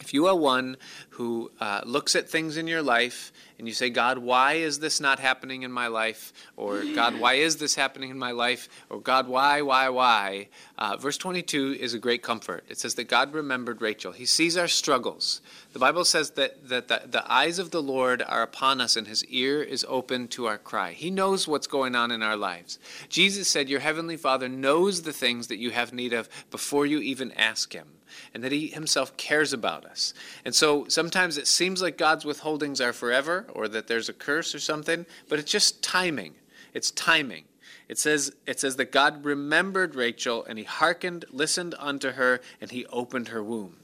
[0.01, 0.77] If you are one
[1.11, 5.01] who uh, looks at things in your life and you say, God, why is this
[5.01, 6.35] not happening in my life?
[6.57, 8.69] Or, God, why is this happening in my life?
[8.91, 10.49] Or, God, why, why, why?
[10.77, 12.65] Uh, verse 22 is a great comfort.
[12.69, 14.13] It says that God remembered Rachel.
[14.13, 15.41] He sees our struggles.
[15.73, 19.07] The Bible says that, that the, the eyes of the Lord are upon us and
[19.07, 20.93] his ear is open to our cry.
[20.93, 22.79] He knows what's going on in our lives.
[23.09, 27.01] Jesus said, Your heavenly Father knows the things that you have need of before you
[27.01, 27.89] even ask him
[28.35, 30.15] and that He Himself cares about us.
[30.45, 34.55] And so sometimes it seems like God's withholdings are forever or that there's a curse
[34.55, 36.35] or something, but it's just timing.
[36.75, 37.45] It's timing.
[37.89, 42.71] It says, it says that God remembered Rachel and He hearkened, listened unto her, and
[42.71, 43.77] He opened her womb.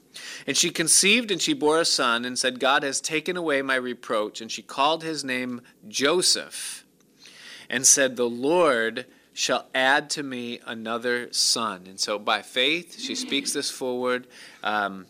[0.45, 3.75] And she conceived and she bore a son and said, God has taken away my
[3.75, 4.41] reproach.
[4.41, 6.85] And she called his name Joseph
[7.69, 11.83] and said, The Lord shall add to me another son.
[11.87, 14.27] And so by faith, she speaks this forward.
[14.63, 15.07] Um,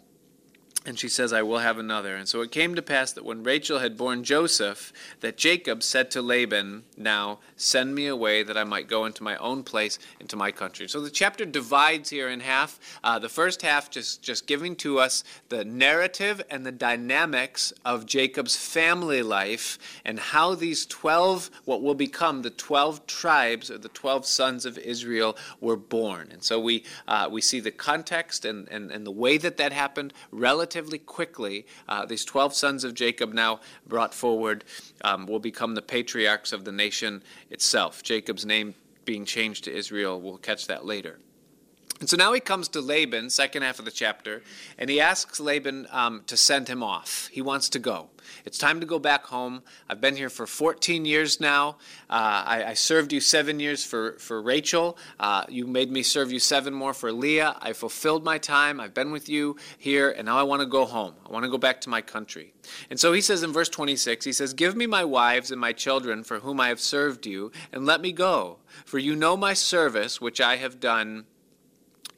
[0.86, 2.16] and she says, I will have another.
[2.16, 4.92] And so it came to pass that when Rachel had borne Joseph,
[5.22, 9.38] that Jacob said to Laban, Now send me away that I might go into my
[9.38, 10.90] own place, into my country.
[10.90, 12.80] So the chapter divides here in half.
[13.02, 18.06] Uh, the first half just, just giving to us the narrative and the dynamics of
[18.06, 23.90] Jacob's family life and how these 12, what will become the 12 tribes or the
[23.90, 26.30] 12 sons of Israel, were born.
[26.32, 29.72] And so we, uh, we see the context and, and, and the way that that
[29.72, 34.64] happened relative relatively quickly, uh, these 12 sons of Jacob now brought forward
[35.04, 38.02] um, will become the patriarchs of the nation itself.
[38.02, 38.74] Jacob's name
[39.06, 41.20] being changed to Israel, we'll catch that later.
[42.04, 44.44] And so now he comes to Laban, second half of the chapter,
[44.78, 47.30] and he asks Laban um, to send him off.
[47.32, 48.10] He wants to go.
[48.44, 49.64] It's time to go back home.
[49.90, 51.78] I've been here for 14 years now.
[52.10, 54.98] Uh, I, I, served you seven years for, for Rachel.
[55.18, 57.56] Uh, you made me serve you seven more for Leah.
[57.62, 58.82] I fulfilled my time.
[58.82, 61.14] I've been with you here, and now I want to go home.
[61.26, 62.54] I want to go back to my country.
[62.90, 65.72] And so he says in verse 26, he says, Give me my wives and my
[65.72, 68.58] children for whom I have served you, and let me go.
[68.86, 71.28] For you know my service, which I have done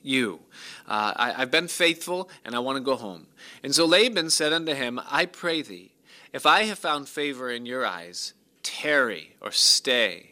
[0.05, 0.39] you.
[0.87, 3.27] Uh, I, have been faithful, and I want to go home.
[3.63, 5.91] And so Laban said unto him, I pray thee,
[6.33, 10.31] if I have found favor in your eyes, tarry or stay.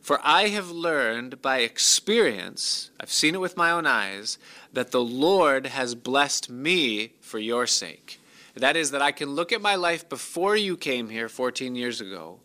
[0.00, 4.38] For I have learned by experience, I've seen it with my own eyes,
[4.72, 8.20] that the Lord has blessed me for your sake.
[8.54, 12.00] That is, that I can look at my life before you came here 14 years
[12.00, 12.38] ago.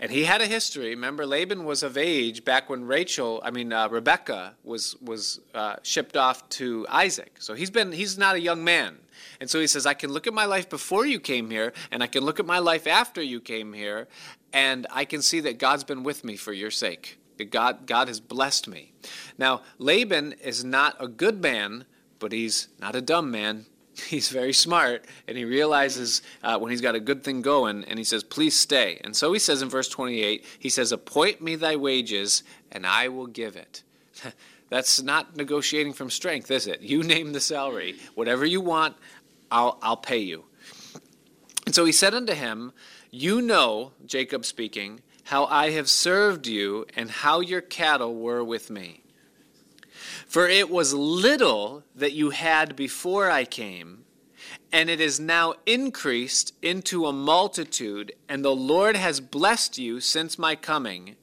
[0.00, 0.90] And he had a history.
[0.90, 5.76] Remember, Laban was of age back when Rachel, I mean uh, Rebecca, was was uh,
[5.82, 7.36] shipped off to Isaac.
[7.38, 8.98] So he's been he's not a young man.
[9.40, 12.02] And so he says, I can look at my life before you came here, and
[12.02, 14.08] I can look at my life after you came here,
[14.52, 17.18] and I can see that God's been with me for your sake.
[17.50, 18.92] God, God has blessed me.
[19.38, 21.84] Now, Laban is not a good man,
[22.18, 23.66] but he's not a dumb man.
[24.08, 27.98] He's very smart, and he realizes uh, when he's got a good thing going, and
[27.98, 29.00] he says, Please stay.
[29.04, 33.08] And so he says in verse 28, he says, Appoint me thy wages, and I
[33.08, 33.82] will give it.
[34.68, 36.80] That's not negotiating from strength, is it?
[36.80, 37.96] You name the salary.
[38.14, 38.96] Whatever you want,
[39.50, 40.44] I'll, I'll pay you.
[41.66, 42.72] And so he said unto him,
[43.10, 48.70] You know, Jacob speaking, how I have served you, and how your cattle were with
[48.70, 49.03] me.
[50.34, 54.04] For it was little that you had before I came,
[54.72, 60.36] and it is now increased into a multitude, and the Lord has blessed you since
[60.36, 61.14] my coming.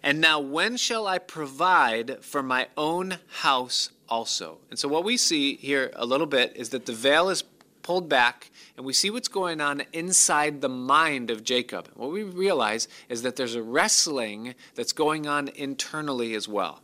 [0.00, 4.58] And now, when shall I provide for my own house also?
[4.70, 7.42] And so, what we see here a little bit is that the veil is
[7.82, 11.88] pulled back, and we see what's going on inside the mind of Jacob.
[11.96, 16.80] What we realize is that there's a wrestling that's going on internally as well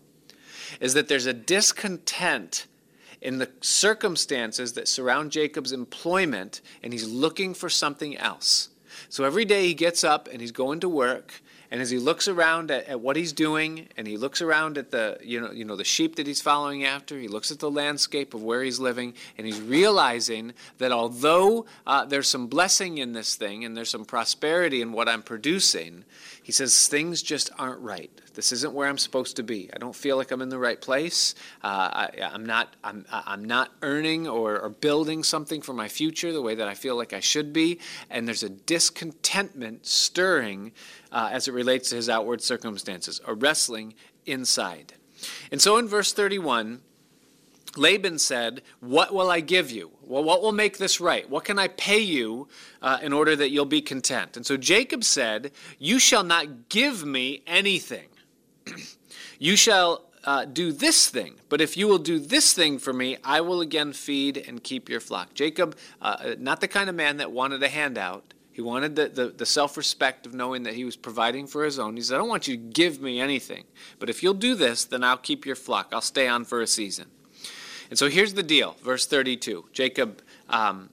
[0.80, 2.66] is that there's a discontent
[3.20, 8.68] in the circumstances that surround Jacob's employment, and he's looking for something else.
[9.08, 12.28] So every day he gets up and he's going to work, and as he looks
[12.28, 15.64] around at, at, what he's doing, and he looks around at the you know you
[15.64, 18.78] know the sheep that he's following after, he looks at the landscape of where he's
[18.78, 23.90] living, and he's realizing that although uh, there's some blessing in this thing and there's
[23.90, 26.04] some prosperity in what I'm producing,
[26.42, 28.10] he says things just aren't right.
[28.38, 29.68] This isn't where I'm supposed to be.
[29.74, 31.34] I don't feel like I'm in the right place.
[31.60, 32.72] Uh, I, am not.
[32.84, 33.04] I'm.
[33.10, 36.96] I'm not earning or, or, building something for my future the way that I feel
[36.96, 37.80] like I should be.
[38.10, 40.70] And there's a discontentment stirring
[41.12, 43.94] uh, as it relates to his outward circumstances, a wrestling
[44.26, 44.94] inside.
[45.50, 46.82] And so in verse 31.
[47.76, 49.92] Laban said, What will I give you?
[50.02, 51.28] Well, what will make this right?
[51.28, 52.48] What can I pay you
[52.80, 54.36] uh, in order that you'll be content?
[54.36, 58.08] And so Jacob said, You shall not give me anything.
[59.38, 63.16] you shall uh, do this thing, but if you will do this thing for me,
[63.24, 65.34] I will again feed and keep your flock.
[65.34, 68.34] Jacob, uh, not the kind of man that wanted a handout.
[68.58, 71.78] He wanted the, the, the self respect of knowing that he was providing for his
[71.78, 71.94] own.
[71.94, 73.62] He said, I don't want you to give me anything,
[74.00, 75.90] but if you'll do this, then I'll keep your flock.
[75.92, 77.06] I'll stay on for a season.
[77.88, 79.66] And so here's the deal, verse 32.
[79.72, 80.90] Jacob um,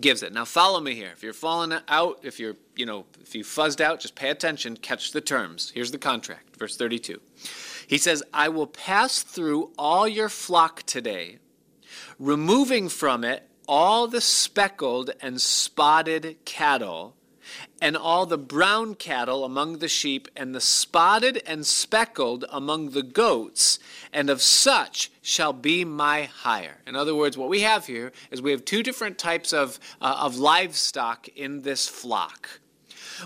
[0.00, 0.32] gives it.
[0.32, 1.10] Now follow me here.
[1.12, 4.76] If you're falling out, if you're, you know, if you fuzzed out, just pay attention,
[4.76, 5.70] catch the terms.
[5.72, 7.20] Here's the contract, verse 32.
[7.86, 11.38] He says, I will pass through all your flock today,
[12.18, 17.14] removing from it all the speckled and spotted cattle
[17.80, 23.02] and all the brown cattle among the sheep, and the spotted and speckled among the
[23.02, 23.78] goats,
[24.12, 26.78] and of such shall be my hire.
[26.86, 30.16] In other words, what we have here is we have two different types of, uh,
[30.20, 32.60] of livestock in this flock.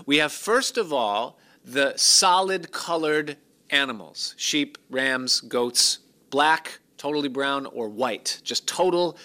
[0.05, 3.37] We have, first of all, the solid colored
[3.71, 9.17] animals sheep, rams, goats, black, totally brown, or white, just total,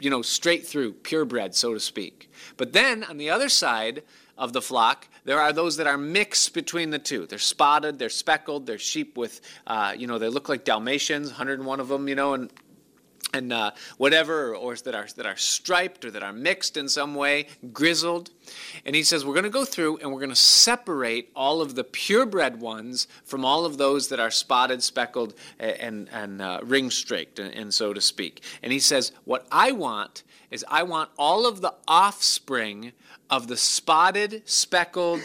[0.00, 2.30] you know, straight through, purebred, so to speak.
[2.56, 4.02] But then on the other side,
[4.40, 5.06] of the flock.
[5.24, 7.26] There are those that are mixed between the two.
[7.26, 11.78] They're spotted, they're speckled, they're sheep with, uh, you know, they look like Dalmatians, 101
[11.78, 12.50] of them, you know, and
[13.32, 17.14] and uh, whatever, or that are that are striped or that are mixed in some
[17.14, 18.30] way, grizzled.
[18.84, 21.74] And he says we're going to go through and we're going to separate all of
[21.74, 26.90] the purebred ones from all of those that are spotted, speckled, and and uh, ring
[26.90, 28.42] streaked, and, and so to speak.
[28.62, 32.92] And he says what I want is I want all of the offspring
[33.30, 35.20] of the spotted, speckled,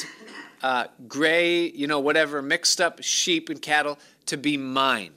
[0.62, 5.15] uh, gray, you know, whatever, mixed up sheep and cattle to be mine.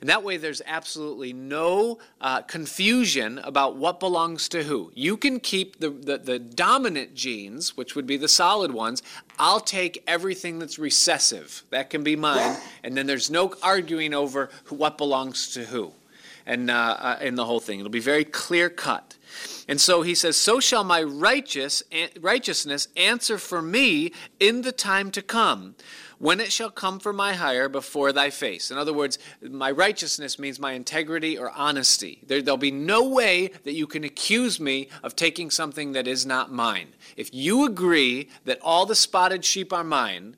[0.00, 4.90] And that way, there's absolutely no uh, confusion about what belongs to who.
[4.94, 9.02] You can keep the, the, the, dominant genes, which would be the solid ones.
[9.38, 11.64] I'll take everything that's recessive.
[11.70, 12.56] That can be mine.
[12.82, 15.92] And then there's no arguing over who, what belongs to who
[16.46, 17.78] and uh, uh, in the whole thing.
[17.78, 19.16] It'll be very clear cut.
[19.68, 21.82] And so he says, So shall my righteous,
[22.20, 25.76] righteousness answer for me in the time to come,
[26.20, 28.70] when it shall come for my hire before thy face.
[28.70, 32.20] In other words, my righteousness means my integrity or honesty.
[32.26, 36.26] There, there'll be no way that you can accuse me of taking something that is
[36.26, 36.88] not mine.
[37.16, 40.36] If you agree that all the spotted sheep are mine,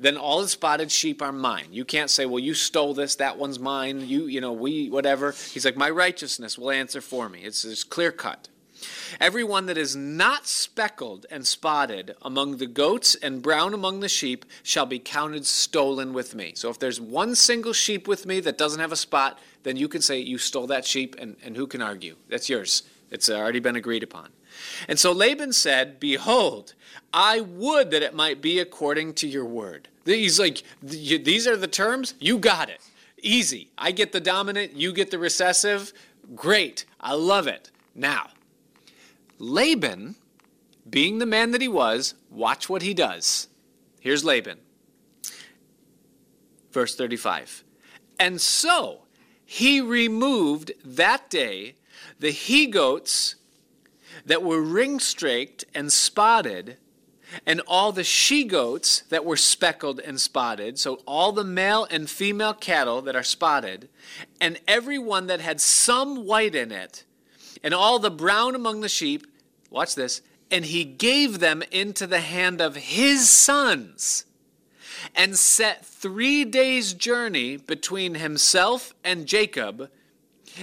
[0.00, 1.66] then all the spotted sheep are mine.
[1.72, 5.32] You can't say, well, you stole this, that one's mine, you, you know, we, whatever.
[5.32, 7.42] He's like, my righteousness will answer for me.
[7.42, 8.48] It's, it's clear cut.
[9.20, 14.08] Every one that is not speckled and spotted among the goats and brown among the
[14.08, 16.52] sheep shall be counted stolen with me.
[16.54, 19.88] So if there's one single sheep with me that doesn't have a spot, then you
[19.88, 22.16] can say you stole that sheep, and, and who can argue?
[22.28, 22.82] That's yours.
[23.10, 24.30] It's already been agreed upon.
[24.88, 26.74] And so Laban said, Behold,
[27.12, 29.88] I would that it might be according to your word.
[30.04, 32.14] He's like, These are the terms?
[32.18, 32.80] You got it.
[33.20, 33.68] Easy.
[33.76, 35.92] I get the dominant, you get the recessive.
[36.34, 36.84] Great.
[37.00, 37.70] I love it.
[37.94, 38.28] Now,
[39.38, 40.16] Laban,
[40.88, 43.48] being the man that he was, watch what he does.
[44.00, 44.58] Here's Laban.
[46.72, 47.64] Verse 35.
[48.18, 49.02] And so
[49.44, 51.74] he removed that day
[52.18, 53.36] the he goats
[54.26, 56.76] that were ring straked and spotted,
[57.46, 62.10] and all the she goats that were speckled and spotted, so all the male and
[62.10, 63.88] female cattle that are spotted,
[64.40, 67.04] and every one that had some white in it,
[67.62, 69.26] and all the brown among the sheep,
[69.70, 74.24] watch this, and he gave them into the hand of his sons,
[75.14, 79.90] and set three days' journey between himself and Jacob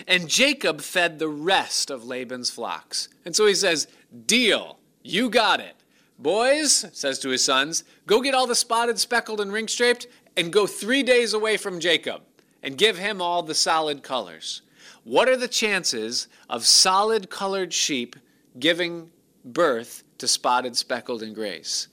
[0.07, 3.09] and Jacob fed the rest of Laban's flocks.
[3.23, 3.87] And so he says,
[4.25, 5.75] Deal, you got it.
[6.17, 10.51] Boys, says to his sons, go get all the spotted, speckled, and ring straped and
[10.51, 12.21] go three days away from Jacob
[12.63, 14.61] and give him all the solid colors.
[15.05, 18.15] What are the chances of solid colored sheep
[18.57, 19.11] giving
[19.45, 21.89] birth to spotted, speckled, and grays?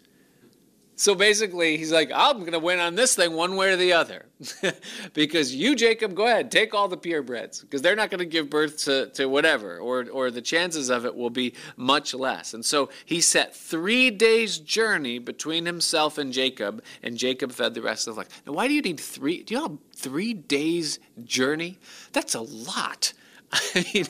[0.94, 3.94] So basically, he's like, I'm going to win on this thing one way or the
[3.94, 4.26] other.
[5.14, 8.50] because you, Jacob, go ahead, take all the purebreds, because they're not going to give
[8.50, 12.52] birth to, to whatever, or, or the chances of it will be much less.
[12.52, 17.82] And so he set three days' journey between himself and Jacob, and Jacob fed the
[17.82, 18.32] rest of the flock.
[18.46, 19.42] Now, why do you need three?
[19.42, 21.78] Do you know three days' journey?
[22.12, 23.14] That's a lot.
[23.52, 24.06] I mean,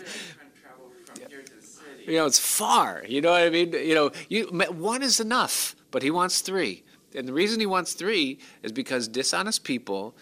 [2.06, 3.04] you know, it's far.
[3.06, 3.72] You know what I mean?
[3.72, 6.82] You know, you, one is enough but he wants three.
[7.14, 10.16] And the reason he wants three is because dishonest people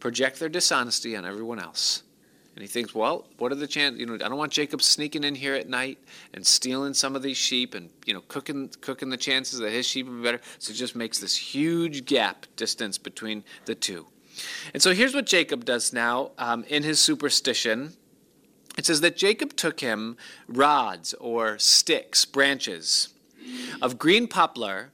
[0.00, 2.02] project their dishonesty on everyone else.
[2.56, 4.00] And he thinks, well, what are the chances?
[4.00, 5.98] You know, I don't want Jacob sneaking in here at night
[6.34, 9.86] and stealing some of these sheep and you know cooking cooking the chances that his
[9.86, 10.40] sheep will be better.
[10.58, 14.06] So it just makes this huge gap distance between the two.
[14.74, 17.92] And so here's what Jacob does now um, in his superstition.
[18.76, 20.16] It says that Jacob took him
[20.48, 23.08] rods or sticks, branches
[23.80, 24.92] of green poplar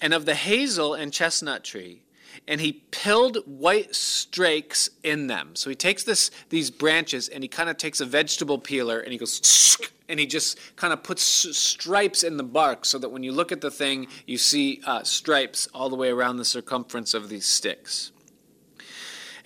[0.00, 2.02] and of the hazel and chestnut tree
[2.48, 5.54] and he pilled white strakes in them.
[5.54, 9.12] So he takes this these branches and he kind of takes a vegetable peeler and
[9.12, 9.78] he goes
[10.08, 13.52] and he just kind of puts stripes in the bark so that when you look
[13.52, 17.46] at the thing you see uh, stripes all the way around the circumference of these
[17.46, 18.12] sticks.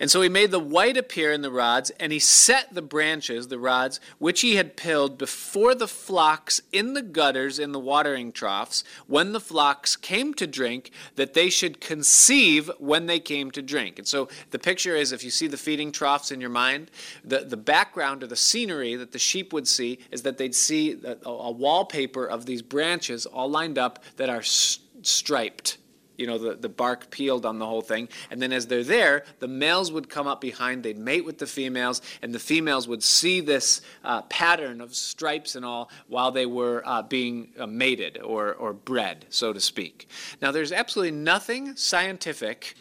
[0.01, 3.49] And so he made the white appear in the rods, and he set the branches,
[3.49, 8.31] the rods, which he had pilled before the flocks in the gutters in the watering
[8.31, 13.61] troughs, when the flocks came to drink, that they should conceive when they came to
[13.61, 13.99] drink.
[13.99, 16.89] And so the picture is if you see the feeding troughs in your mind,
[17.23, 20.99] the, the background or the scenery that the sheep would see is that they'd see
[21.05, 25.77] a, a wallpaper of these branches all lined up that are striped
[26.21, 28.07] you know, the, the bark peeled on the whole thing.
[28.29, 31.47] And then as they're there, the males would come up behind, they'd mate with the
[31.47, 36.45] females, and the females would see this uh, pattern of stripes and all while they
[36.45, 40.07] were uh, being uh, mated or, or bred, so to speak.
[40.43, 42.75] Now, there's absolutely nothing scientific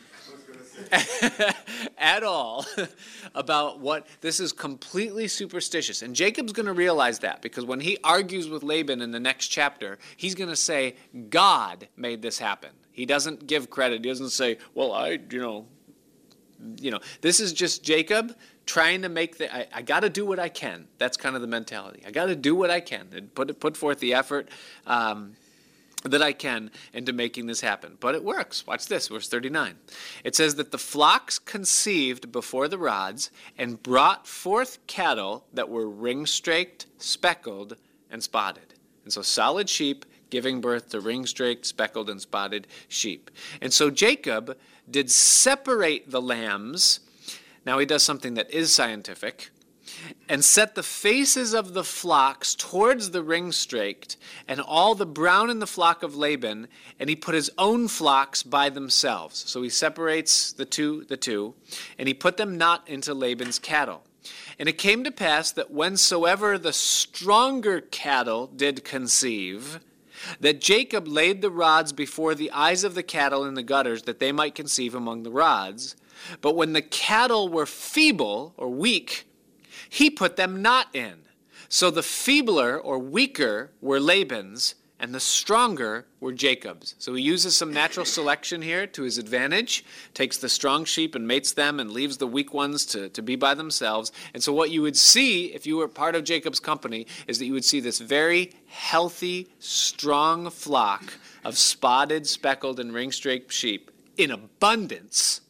[1.98, 2.66] at all
[3.34, 6.02] about what this is completely superstitious.
[6.02, 9.48] And Jacob's going to realize that because when he argues with Laban in the next
[9.48, 10.96] chapter, he's going to say,
[11.30, 12.70] God made this happen.
[13.00, 14.04] He doesn't give credit.
[14.04, 15.64] He doesn't say, well, I, you know,
[16.78, 18.36] you know, this is just Jacob
[18.66, 20.86] trying to make the, I, I got to do what I can.
[20.98, 22.02] That's kind of the mentality.
[22.06, 24.50] I got to do what I can and put, put forth the effort.
[24.86, 25.32] Um,
[26.02, 27.96] that I can into making this happen.
[28.00, 28.66] But it works.
[28.66, 29.76] Watch this, verse 39.
[30.24, 35.88] It says that the flocks conceived before the rods and brought forth cattle that were
[35.88, 37.76] ring straked, speckled,
[38.10, 38.74] and spotted.
[39.04, 43.30] And so solid sheep giving birth to ring straked, speckled, and spotted sheep.
[43.60, 44.56] And so Jacob
[44.90, 47.00] did separate the lambs.
[47.66, 49.50] Now he does something that is scientific.
[50.28, 54.16] and set the faces of the flocks towards the ring straked,
[54.46, 56.68] and all the brown in the flock of Laban,
[56.98, 59.44] and he put his own flocks by themselves.
[59.48, 61.54] So he separates the two, the two,
[61.98, 64.04] and he put them not into Laban's cattle.
[64.58, 69.80] And it came to pass that whensoever the stronger cattle did conceive,
[70.40, 74.18] that Jacob laid the rods before the eyes of the cattle in the gutters, that
[74.18, 75.96] they might conceive among the rods.
[76.40, 79.26] But when the cattle were feeble or weak,
[79.88, 81.22] he put them not in.
[81.68, 86.94] So the feebler or weaker were Laban's, and the stronger were Jacob's.
[86.98, 89.82] So he uses some natural selection here to his advantage,
[90.12, 93.34] takes the strong sheep and mates them, and leaves the weak ones to, to be
[93.34, 94.12] by themselves.
[94.34, 97.46] And so, what you would see if you were part of Jacob's company is that
[97.46, 103.90] you would see this very healthy, strong flock of spotted, speckled, and ring straked sheep
[104.18, 105.40] in abundance.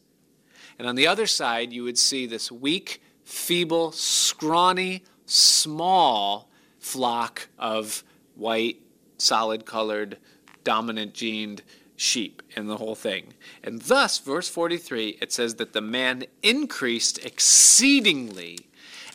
[0.79, 6.49] And on the other side, you would see this weak, feeble, scrawny, small
[6.79, 8.03] flock of
[8.35, 8.77] white,
[9.21, 10.17] solid colored,
[10.63, 11.61] dominant gened
[11.95, 13.33] sheep in the whole thing.
[13.63, 18.59] And thus, verse 43, it says that the man increased exceedingly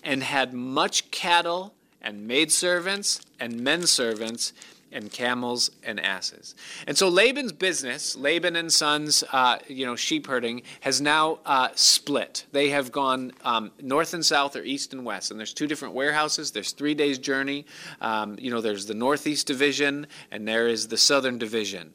[0.04, 4.52] and had much cattle and maidservants and men servants
[4.92, 6.54] and camels and asses.
[6.86, 11.68] And so Laban's business, Laban and Sons, uh, you know, sheep herding, has now uh,
[11.74, 12.46] split.
[12.52, 15.30] They have gone um, north and south or east and west.
[15.30, 16.50] And there's two different warehouses.
[16.50, 17.66] There's three days journey.
[18.00, 21.92] Um, you know, there's the northeast division and there is the southern division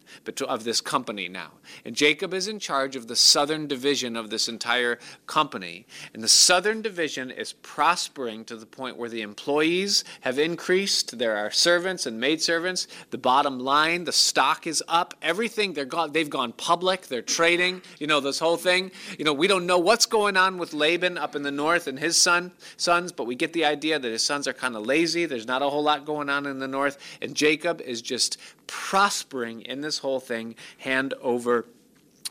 [0.47, 1.51] of this company now.
[1.85, 5.85] And Jacob is in charge of the southern division of this entire company.
[6.13, 11.17] And the southern division is prospering to the point where the employees have increased.
[11.17, 16.11] There are servants and maidservants the bottom line, the stock is up, everything, they're gone,
[16.11, 18.91] they've gone public, they're trading, you know, this whole thing.
[19.17, 21.97] You know, we don't know what's going on with Laban up in the north and
[21.99, 25.25] his son, sons, but we get the idea that his sons are kind of lazy.
[25.25, 26.97] There's not a whole lot going on in the north.
[27.21, 31.65] And Jacob is just prospering in this whole thing, hand over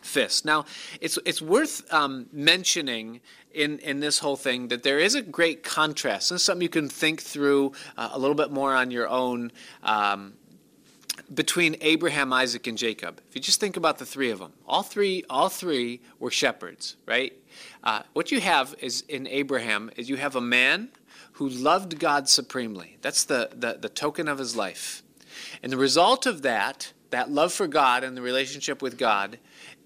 [0.03, 0.44] fist.
[0.44, 0.64] Now,
[1.01, 3.20] it's, it's worth um, mentioning
[3.53, 6.32] in, in this whole thing that there is a great contrast.
[6.32, 10.34] Is something you can think through uh, a little bit more on your own um,
[11.33, 13.20] between Abraham, Isaac, and Jacob.
[13.28, 16.97] If you just think about the three of them, all three, all three were shepherds,
[17.07, 17.33] right?
[17.85, 20.91] Uh, what you have is in Abraham is you have a man
[21.33, 22.99] who loved God supremely.
[23.01, 25.03] That's the, the, the token of his life.
[25.62, 29.39] And the result of that, that love for God and the relationship with God,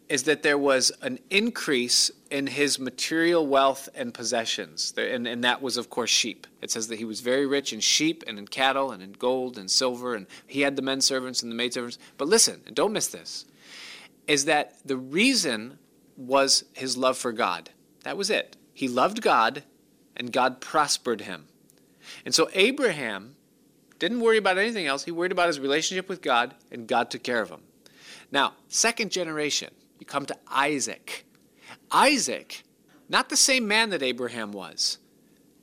[0.08, 4.92] is that there was an increase in his material wealth and possessions.
[4.96, 6.46] And, and, that was, of course, sheep.
[6.60, 9.56] It says that he was very rich in sheep and in cattle and in gold
[9.56, 11.98] and silver, and he had the men servants and the maid servants.
[12.18, 13.46] But listen, and don't miss this,
[14.26, 15.78] is that the reason
[16.16, 17.70] was his love for God.
[18.02, 18.56] That was it.
[18.74, 19.62] He loved God,
[20.16, 21.46] and God prospered him.
[22.26, 23.36] And so Abraham
[23.98, 25.04] didn't worry about anything else.
[25.04, 27.60] He worried about his relationship with God, and God took care of him.
[28.30, 29.70] Now, second generation
[30.04, 31.24] you come to Isaac.
[31.90, 32.62] Isaac,
[33.08, 34.98] not the same man that Abraham was,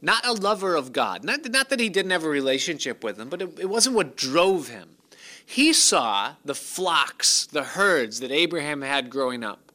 [0.01, 3.29] not a lover of God, not, not that he didn't have a relationship with him,
[3.29, 4.97] but it, it wasn't what drove him.
[5.45, 9.71] He saw the flocks, the herds that Abraham had growing up.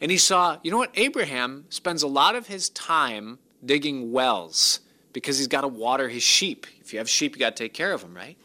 [0.00, 0.90] And he saw, you know what?
[0.94, 4.80] Abraham spends a lot of his time digging wells
[5.12, 6.66] because he's got to water his sheep.
[6.80, 8.36] If you have sheep, you got to take care of them, right?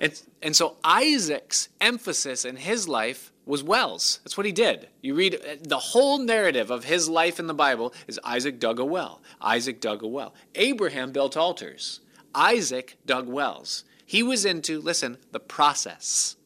[0.00, 4.20] And, and so Isaac's emphasis in his life was wells.
[4.22, 4.88] That's what he did.
[5.00, 8.78] You read uh, the whole narrative of his life in the Bible is Isaac dug
[8.78, 9.22] a well.
[9.40, 10.34] Isaac dug a well.
[10.54, 12.00] Abraham built altars.
[12.34, 13.84] Isaac dug wells.
[14.04, 16.36] He was into, listen, the process.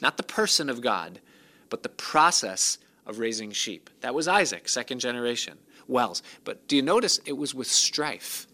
[0.00, 1.20] Not the person of God,
[1.70, 3.90] but the process of raising sheep.
[4.00, 5.58] That was Isaac, second generation.
[5.88, 6.22] Wells.
[6.44, 8.46] But do you notice it was with strife?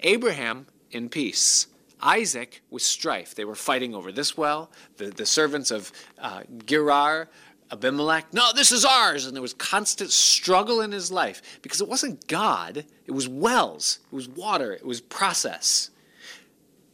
[0.00, 1.66] Abraham in peace.
[2.00, 3.34] Isaac was strife.
[3.34, 4.70] They were fighting over this well.
[4.96, 7.28] The, the servants of uh, Gerar,
[7.70, 9.26] Abimelech, no, this is ours.
[9.26, 13.98] And there was constant struggle in his life because it wasn't God, it was wells,
[14.10, 15.90] it was water, it was process.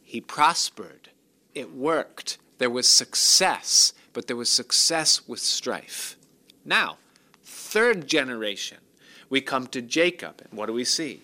[0.03, 1.09] He prospered,
[1.53, 6.17] it worked, there was success, but there was success with strife.
[6.63, 6.97] Now,
[7.43, 8.77] third generation,
[9.29, 11.21] we come to Jacob, and what do we see?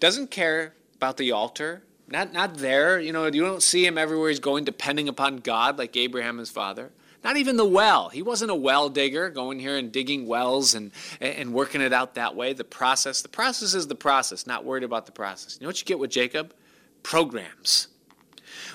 [0.00, 1.82] Doesn't care about the altar,
[2.12, 3.00] not, not there.
[3.00, 6.50] You know, you don't see him everywhere he's going depending upon God like Abraham, his
[6.50, 6.90] father.
[7.24, 8.08] Not even the well.
[8.08, 10.90] He wasn't a well digger going here and digging wells and,
[11.20, 12.52] and working it out that way.
[12.52, 15.56] The process, the process is the process, not worried about the process.
[15.60, 16.54] You know what you get with Jacob?
[17.02, 17.88] Programs.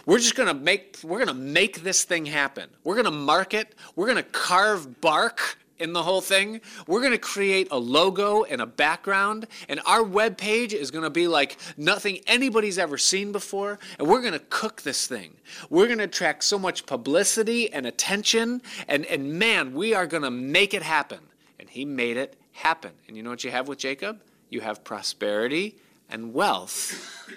[0.05, 2.69] We're just to make we're to make this thing happen.
[2.83, 3.75] We're to mark it.
[3.95, 6.61] We're to carve bark in the whole thing.
[6.87, 11.03] We're going to create a logo and a background, and our web page is going
[11.03, 15.35] to be like nothing anybody's ever seen before, and we're going to cook this thing.
[15.69, 20.23] We're going to attract so much publicity and attention, and, and man, we are going
[20.23, 21.19] to make it happen.
[21.59, 22.91] And he made it happen.
[23.07, 24.21] And you know what you have with Jacob?
[24.49, 25.75] You have prosperity
[26.09, 27.27] and wealth,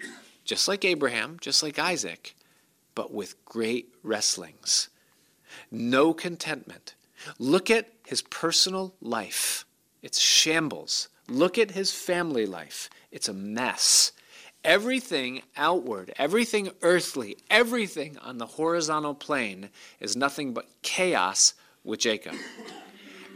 [0.45, 2.35] just like Abraham, just like Isaac,
[2.95, 4.89] but with great wrestlings.
[5.71, 6.95] No contentment.
[7.39, 9.65] Look at his personal life.
[10.03, 11.09] It's shambles.
[11.29, 12.91] Look at his family life.
[13.13, 14.11] It's a mess.
[14.65, 21.55] Everything outward, everything earthly, everything on the horizontal plane is nothing but chaos
[21.85, 22.35] with Jacob.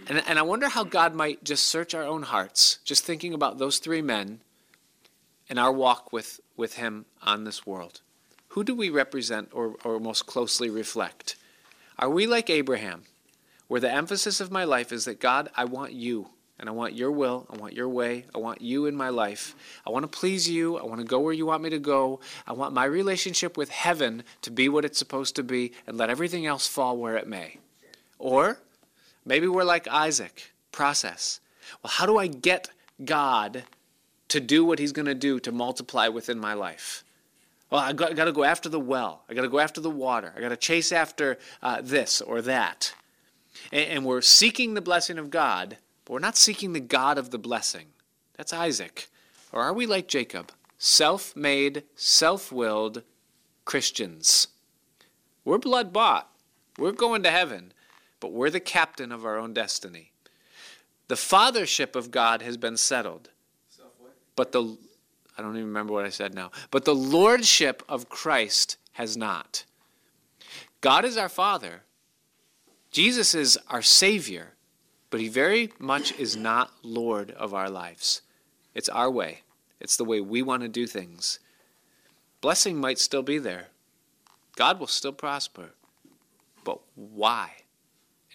[0.08, 3.58] And, and I wonder how God might just search our own hearts, just thinking about
[3.58, 4.40] those three men
[5.48, 8.00] and our walk with, with Him on this world.
[8.48, 11.36] Who do we represent or, or most closely reflect?
[11.96, 13.04] Are we like Abraham,
[13.68, 16.94] where the emphasis of my life is that God, I want you, and I want
[16.94, 19.56] your will, I want your way, I want you in my life.
[19.86, 22.20] I want to please you, I want to go where you want me to go.
[22.46, 26.10] I want my relationship with heaven to be what it's supposed to be, and let
[26.10, 27.58] everything else fall where it may.
[28.18, 28.58] Or
[29.24, 31.40] maybe we're like Isaac, process.
[31.82, 32.70] Well, how do I get
[33.04, 33.64] God
[34.28, 37.04] to do what he's going to do to multiply within my life?
[37.70, 39.22] Well, I got, got to go after the well.
[39.28, 40.32] I got to go after the water.
[40.36, 42.94] I got to chase after uh, this or that.
[43.72, 47.38] And, we're seeking the blessing of God, but we're not seeking the God of the
[47.38, 47.86] blessing.
[48.36, 49.08] That's Isaac.
[49.52, 53.02] Or are we like Jacob, self made, self willed
[53.64, 54.48] Christians?
[55.44, 56.30] We're blood bought.
[56.78, 57.72] We're going to heaven,
[58.18, 60.10] but we're the captain of our own destiny.
[61.08, 63.30] The fathership of God has been settled,
[64.34, 64.76] but the
[65.36, 66.50] I don't even remember what I said now.
[66.70, 69.64] But the lordship of Christ has not.
[70.80, 71.82] God is our Father.
[72.94, 74.52] Jesus is our Savior,
[75.10, 78.22] but He very much is not Lord of our lives.
[78.72, 79.40] It's our way,
[79.80, 81.40] it's the way we want to do things.
[82.40, 83.66] Blessing might still be there,
[84.54, 85.70] God will still prosper.
[86.62, 87.64] But why?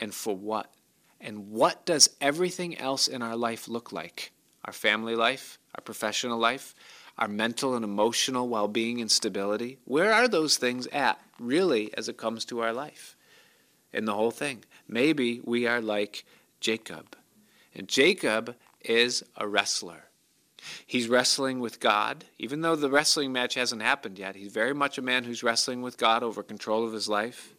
[0.01, 0.73] And for what?
[1.21, 4.33] And what does everything else in our life look like?
[4.65, 6.75] Our family life, our professional life,
[7.17, 9.77] our mental and emotional well being and stability?
[9.85, 13.15] Where are those things at, really, as it comes to our life?
[13.91, 14.63] In the whole thing.
[14.87, 16.25] Maybe we are like
[16.59, 17.15] Jacob.
[17.73, 20.05] And Jacob is a wrestler.
[20.85, 22.25] He's wrestling with God.
[22.37, 25.81] Even though the wrestling match hasn't happened yet, he's very much a man who's wrestling
[25.81, 27.53] with God over control of his life.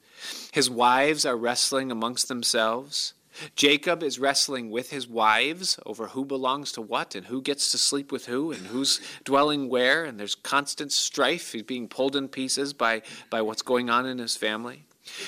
[0.53, 3.15] His wives are wrestling amongst themselves.
[3.57, 7.79] Jacob is wrestling with his wives over who belongs to what and who gets to
[7.79, 11.53] sleep with who and who's dwelling where, and there's constant strife.
[11.53, 14.85] He's being pulled in pieces by, by what's going on in his family.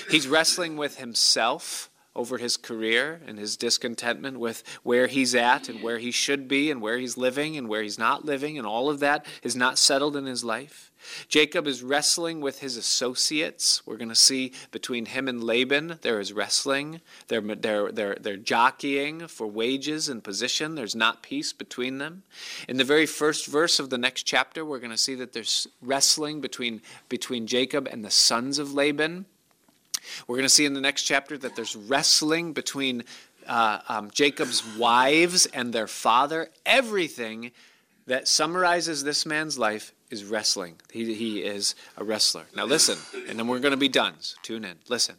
[0.09, 5.81] He's wrestling with himself over his career and his discontentment with where he's at and
[5.81, 8.89] where he should be and where he's living and where he's not living, and all
[8.89, 10.91] of that is not settled in his life.
[11.27, 13.85] Jacob is wrestling with his associates.
[13.85, 17.01] We're going to see between him and Laban, there is wrestling.
[17.27, 20.75] They're, they're, they're, they're jockeying for wages and position.
[20.75, 22.23] There's not peace between them.
[22.69, 25.67] In the very first verse of the next chapter, we're going to see that there's
[25.81, 29.25] wrestling between, between Jacob and the sons of Laban.
[30.27, 33.03] We're going to see in the next chapter that there's wrestling between
[33.47, 36.49] uh, um, Jacob's wives and their father.
[36.65, 37.51] Everything
[38.05, 40.75] that summarizes this man's life is wrestling.
[40.91, 42.43] He, he is a wrestler.
[42.55, 42.97] Now, listen,
[43.27, 44.13] and then we're going to be done.
[44.19, 44.77] So tune in.
[44.87, 45.15] Listen.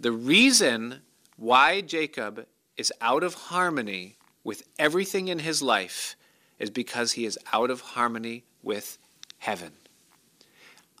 [0.00, 1.00] The reason
[1.36, 2.46] why Jacob
[2.76, 6.16] is out of harmony with everything in his life
[6.58, 8.98] is because he is out of harmony with
[9.38, 9.72] heaven.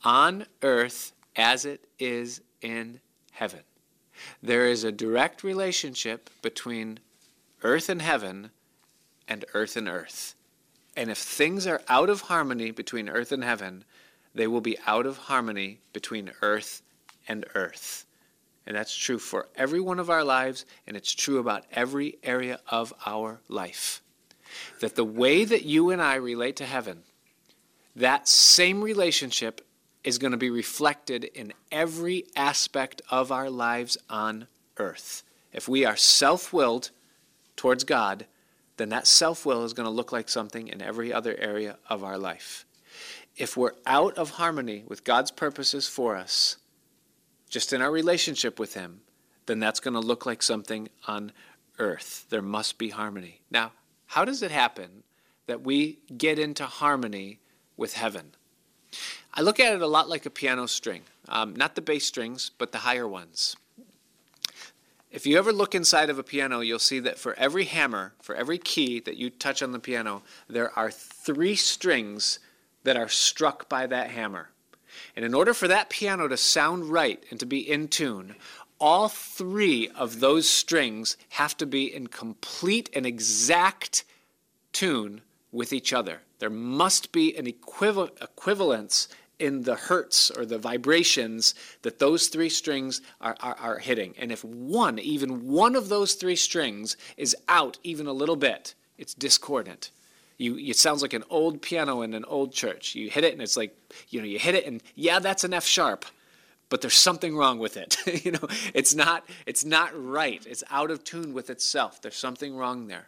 [0.04, 3.60] On earth as it is in heaven.
[4.42, 6.98] There is a direct relationship between
[7.62, 8.50] earth and heaven
[9.28, 10.34] and earth and earth.
[10.96, 13.84] And if things are out of harmony between earth and heaven,
[14.34, 16.82] they will be out of harmony between earth
[17.28, 18.04] and earth.
[18.66, 22.60] And that's true for every one of our lives, and it's true about every area
[22.68, 24.02] of our life.
[24.80, 27.04] That the way that you and I relate to heaven,
[27.94, 29.64] that same relationship
[30.08, 34.46] is going to be reflected in every aspect of our lives on
[34.78, 35.22] earth.
[35.52, 36.90] If we are self willed
[37.56, 38.24] towards God,
[38.78, 42.02] then that self will is going to look like something in every other area of
[42.02, 42.64] our life.
[43.36, 46.56] If we're out of harmony with God's purposes for us,
[47.50, 49.02] just in our relationship with Him,
[49.44, 51.32] then that's going to look like something on
[51.78, 52.24] earth.
[52.30, 53.42] There must be harmony.
[53.50, 53.72] Now,
[54.06, 55.02] how does it happen
[55.46, 57.40] that we get into harmony
[57.76, 58.32] with heaven?
[59.38, 62.50] I look at it a lot like a piano string, um, not the bass strings,
[62.58, 63.54] but the higher ones.
[65.12, 68.34] if you ever look inside of a piano, you'll see that for every hammer, for
[68.34, 72.40] every key that you touch on the piano, there are three strings
[72.82, 74.50] that are struck by that hammer.
[75.14, 78.34] And in order for that piano to sound right and to be in tune,
[78.80, 84.02] all three of those strings have to be in complete and exact
[84.72, 85.20] tune
[85.52, 86.22] with each other.
[86.40, 89.08] There must be an equival- equivalence
[89.38, 94.14] in the hertz or the vibrations that those three strings are, are, are hitting.
[94.18, 98.74] And if one, even one of those three strings, is out even a little bit,
[98.96, 99.90] it's discordant.
[100.38, 102.94] You, it sounds like an old piano in an old church.
[102.94, 103.76] You hit it and it's like,
[104.08, 106.04] you know, you hit it and yeah, that's an F sharp,
[106.68, 107.96] but there's something wrong with it.
[108.24, 110.44] you know, it's not, it's not right.
[110.46, 112.00] It's out of tune with itself.
[112.00, 113.06] There's something wrong there.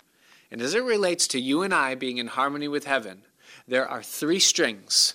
[0.50, 3.22] And as it relates to you and I being in harmony with heaven,
[3.68, 5.14] there are three strings.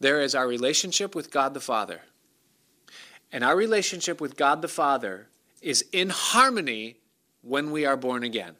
[0.00, 2.02] There is our relationship with God the Father.
[3.32, 5.28] And our relationship with God the Father
[5.60, 6.96] is in harmony
[7.42, 8.54] when we are born again.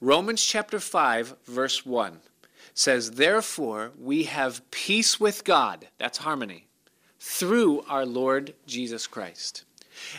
[0.00, 2.20] Romans chapter 5, verse 1
[2.74, 6.66] says, Therefore we have peace with God, that's harmony,
[7.18, 9.64] through our Lord Jesus Christ.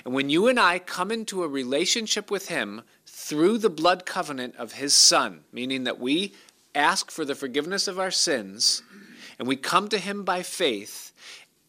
[0.06, 4.56] And when you and I come into a relationship with Him through the blood covenant
[4.58, 6.34] of His Son, meaning that we
[6.76, 8.84] ask for the forgiveness of our sins,
[9.38, 11.12] and we come to Him by faith,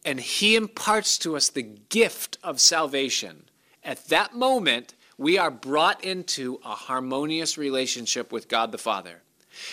[0.03, 3.45] and He imparts to us the gift of salvation,
[3.83, 9.21] at that moment, we are brought into a harmonious relationship with God the Father.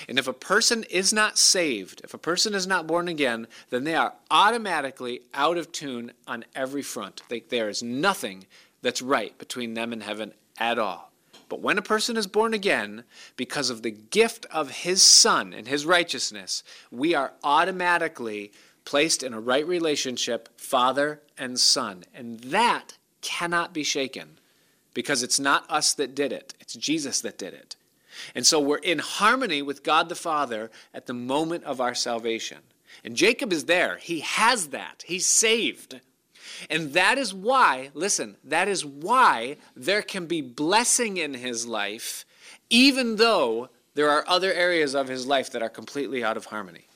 [0.08, 3.84] And if a person is not saved, if a person is not born again, then
[3.84, 7.22] they are automatically out of tune on every front.
[7.28, 8.46] They, there is nothing
[8.80, 11.11] that's right between them and heaven at all.
[11.52, 13.04] But when a person is born again,
[13.36, 18.52] because of the gift of his Son and his righteousness, we are automatically
[18.86, 22.04] placed in a right relationship, Father and Son.
[22.14, 24.38] And that cannot be shaken
[24.94, 27.76] because it's not us that did it, it's Jesus that did it.
[28.34, 32.60] And so we're in harmony with God the Father at the moment of our salvation.
[33.04, 33.98] And Jacob is there.
[33.98, 35.04] He has that.
[35.06, 36.00] He's saved.
[36.70, 42.24] And that is why, listen, that is why there can be blessing in his life,
[42.70, 46.86] even though there are other areas of his life that are completely out of harmony.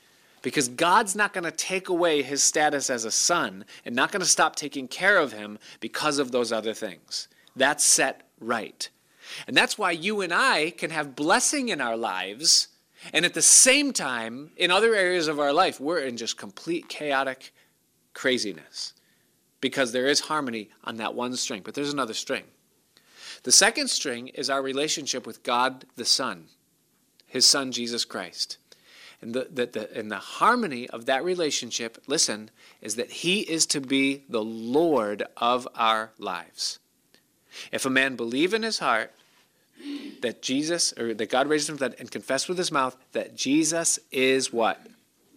[0.42, 4.20] Because God's not going to take away his status as a son and not going
[4.20, 7.28] to stop taking care of him because of those other things.
[7.56, 8.88] That's set right.
[9.46, 12.68] And that's why you and I can have blessing in our lives,
[13.12, 16.88] and at the same time, in other areas of our life, we're in just complete
[16.88, 17.52] chaotic
[18.14, 18.94] craziness
[19.60, 22.44] because there is harmony on that one string, but there's another string.
[23.42, 26.46] The second string is our relationship with God the Son,
[27.26, 28.58] His Son Jesus Christ.
[29.22, 32.50] And the, the, the, and the harmony of that relationship, listen,
[32.82, 36.78] is that He is to be the Lord of our lives.
[37.72, 39.12] If a man believe in his heart
[40.22, 43.36] that Jesus, or that God raised him from dead, and confess with his mouth that
[43.36, 44.86] Jesus is what?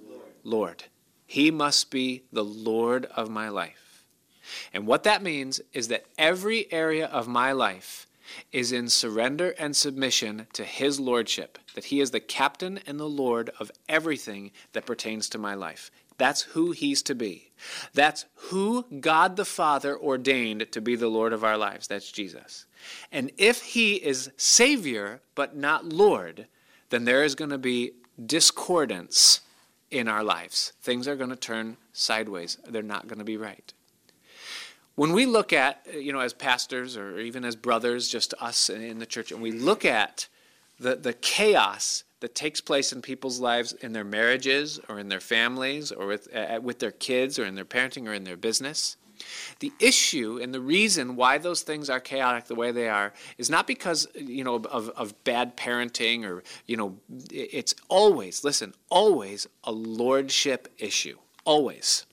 [0.08, 0.22] Lord.
[0.44, 0.84] Lord.
[1.26, 3.89] He must be the Lord of my life.
[4.74, 8.08] And what that means is that every area of my life
[8.52, 13.10] is in surrender and submission to his lordship, that he is the captain and the
[13.10, 15.90] lord of everything that pertains to my life.
[16.20, 17.50] That's who he's to be.
[17.94, 21.88] That's who God the Father ordained to be the Lord of our lives.
[21.88, 22.66] That's Jesus.
[23.10, 26.48] And if he is Savior but not Lord,
[26.90, 27.94] then there is going to be
[28.24, 29.40] discordance
[29.90, 30.74] in our lives.
[30.82, 32.58] Things are going to turn sideways.
[32.68, 33.74] They're not going to be right.
[35.00, 39.00] When we look at, you know, as pastors or even as brothers, just us in
[39.00, 40.28] the church, and we look at
[40.78, 45.22] the, the chaos that takes place in people's lives in their marriages or in their
[45.22, 48.98] families or with, uh, with their kids or in their parenting or in their business.
[49.60, 53.50] The issue and the reason why those things are chaotic the way they are is
[53.50, 56.98] not because you know of, of bad parenting or you know
[57.30, 62.06] it's always listen always a lordship issue always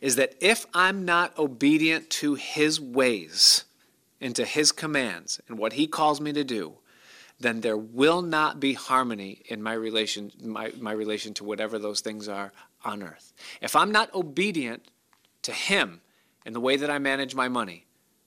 [0.00, 3.64] is that if I'm not obedient to his ways
[4.20, 6.78] and to his commands and what he calls me to do
[7.38, 12.00] then there will not be harmony in my relation, my, my relation to whatever those
[12.00, 12.52] things are
[12.84, 13.32] on earth.
[13.60, 14.90] If I'm not obedient
[15.42, 16.00] to Him
[16.44, 17.85] in the way that I manage my money,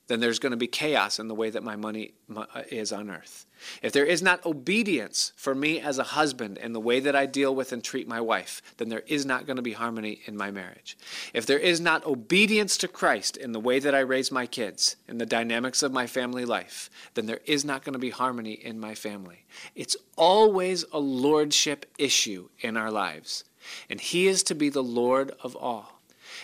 [0.10, 3.12] then there's going to be chaos in the way that my money uh, is on
[3.12, 3.46] earth.
[3.84, 7.28] If there is not obedience for me as a husband in the way that I
[7.28, 10.36] deal with and treat my wife, then there is not going to be harmony in
[10.36, 10.98] my marriage.
[11.32, 14.96] If there is not obedience to Christ in the way that I raise my kids,
[15.08, 18.54] in the dynamics of my family life, then there is not going to be harmony
[18.54, 19.46] in my family.
[19.76, 23.44] It's always a lordship issue in our lives,
[23.92, 26.00] and He is to be the Lord of all.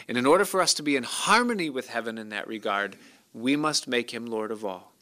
[0.07, 2.97] And in order for us to be in harmony with heaven in that regard,
[3.35, 4.93] we must make him Lord of all.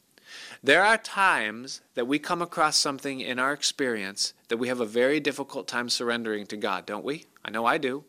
[0.62, 4.86] There are times that we come across something in our experience that we have a
[4.86, 7.26] very difficult time surrendering to God, don't we?
[7.44, 8.04] I know I do.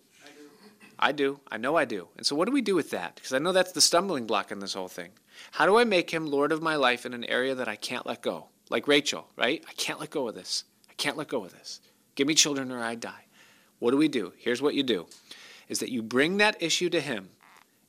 [0.97, 1.41] I do.
[1.51, 2.07] I know I do.
[2.17, 3.15] And so, what do we do with that?
[3.15, 5.11] Because I know that's the stumbling block in this whole thing.
[5.51, 8.07] How do I make him Lord of my life in an area that I can't
[8.07, 8.47] let go?
[8.69, 9.63] Like Rachel, right?
[9.69, 10.63] I can't let go of this.
[10.89, 11.81] I can't let go of this.
[12.15, 13.25] Give me children or I die.
[13.79, 14.33] What do we do?
[14.37, 15.07] Here's what you do
[15.67, 17.29] is that you bring that issue to him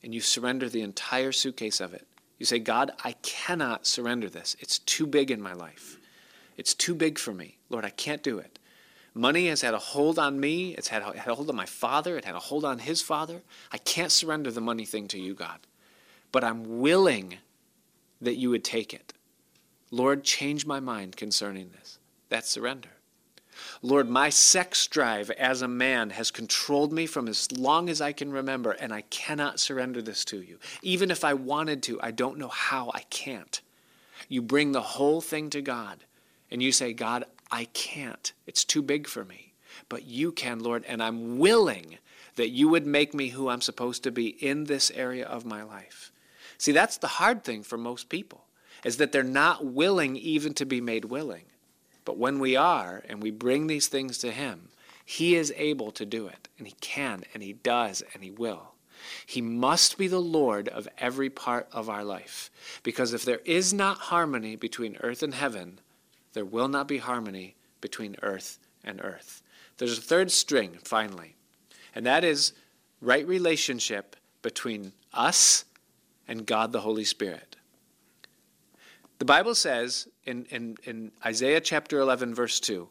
[0.03, 2.06] and you surrender the entire suitcase of it.
[2.37, 4.55] You say, God, I cannot surrender this.
[4.59, 5.97] It's too big in my life.
[6.55, 7.57] It's too big for me.
[7.69, 8.59] Lord, I can't do it.
[9.13, 10.75] Money has had a hold on me.
[10.75, 12.17] It's had a, hold on my father.
[12.17, 13.41] It had a hold on his father.
[13.71, 15.59] I can't surrender the money thing to you, God.
[16.31, 17.37] But I'm willing
[18.21, 19.13] that you would take it.
[19.89, 21.97] Lord, change my mind concerning this.
[22.29, 22.89] That's surrender.
[23.81, 28.11] Lord, my sex drive as a man has controlled me from as long as I
[28.11, 30.57] can remember, and I cannot surrender this to you.
[30.81, 33.61] Even if I wanted to, I don't know how I can't.
[34.29, 36.03] You bring the whole thing to God,
[36.49, 38.33] and you say, God, I can't.
[38.45, 39.53] It's too big for me.
[39.89, 41.97] But you can, Lord, and I'm willing
[42.35, 45.63] that you would make me who I'm supposed to be in this area of my
[45.63, 46.11] life.
[46.57, 48.45] See, that's the hard thing for most people,
[48.83, 51.45] is that they're not willing even to be made willing.
[52.07, 54.69] But when we are and we bring these things to Him,
[55.03, 58.75] He is able to do it, and He can, and He does, and He will.
[59.25, 62.49] He must be the Lord of every part of our life.
[62.81, 65.81] Because if there is not harmony between earth and heaven,
[66.31, 69.43] there will not be harmony between earth and earth.
[69.77, 71.35] There's a third string, finally,
[71.93, 72.53] and that is
[73.01, 75.65] right relationship between us
[76.25, 77.56] and God the Holy Spirit.
[79.19, 82.87] The Bible says in, in, in Isaiah chapter 11, verse 2,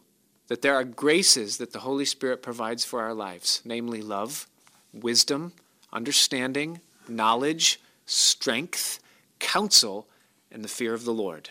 [0.47, 4.47] that there are graces that the Holy Spirit provides for our lives, namely love,
[4.93, 5.53] wisdom,
[5.93, 8.99] understanding, knowledge, strength,
[9.39, 10.07] counsel,
[10.51, 11.49] and the fear of the Lord.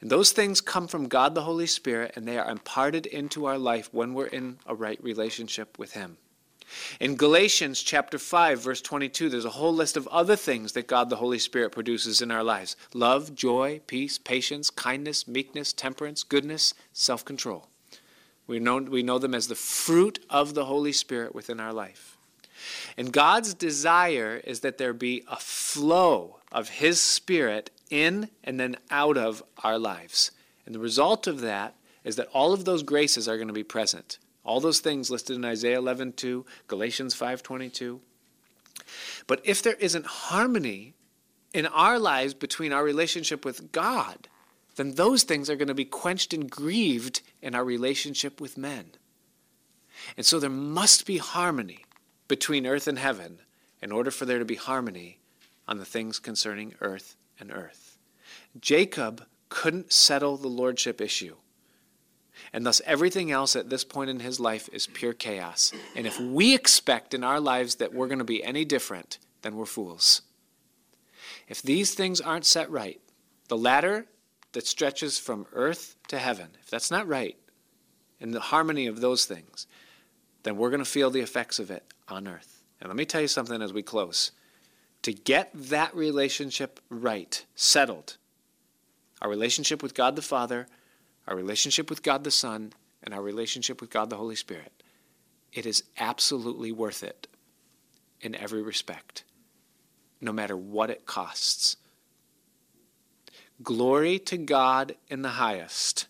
[0.00, 3.58] And those things come from God the Holy Spirit, and they are imparted into our
[3.58, 6.16] life when we're in a right relationship with Him.
[7.00, 11.10] In Galatians chapter 5 verse 22 there's a whole list of other things that God
[11.10, 12.76] the Holy Spirit produces in our lives.
[12.92, 17.68] Love, joy, peace, patience, kindness, meekness, temperance, goodness, self-control.
[18.46, 22.16] We know we know them as the fruit of the Holy Spirit within our life.
[22.96, 28.76] And God's desire is that there be a flow of his spirit in and then
[28.90, 30.30] out of our lives.
[30.66, 33.64] And the result of that is that all of those graces are going to be
[33.64, 34.18] present.
[34.44, 38.00] All those things listed in Isaiah 11:2, Galatians 5:22.
[39.26, 40.94] But if there isn't harmony
[41.52, 44.28] in our lives between our relationship with God,
[44.76, 48.92] then those things are going to be quenched and grieved in our relationship with men.
[50.16, 51.84] And so there must be harmony
[52.28, 53.40] between earth and heaven
[53.80, 55.20] in order for there to be harmony
[55.68, 57.98] on the things concerning earth and earth.
[58.60, 61.36] Jacob couldn't settle the lordship issue
[62.52, 65.72] and thus, everything else at this point in his life is pure chaos.
[65.96, 69.56] And if we expect in our lives that we're going to be any different, then
[69.56, 70.22] we're fools.
[71.48, 73.00] If these things aren't set right,
[73.48, 74.06] the ladder
[74.52, 77.36] that stretches from earth to heaven, if that's not right,
[78.20, 79.66] in the harmony of those things,
[80.44, 82.62] then we're going to feel the effects of it on earth.
[82.80, 84.30] And let me tell you something as we close.
[85.02, 88.16] To get that relationship right, settled,
[89.20, 90.66] our relationship with God the Father,
[91.26, 92.72] our relationship with God the Son,
[93.02, 94.82] and our relationship with God the Holy Spirit,
[95.52, 97.28] it is absolutely worth it
[98.20, 99.24] in every respect,
[100.20, 101.76] no matter what it costs.
[103.62, 106.06] Glory to God in the highest,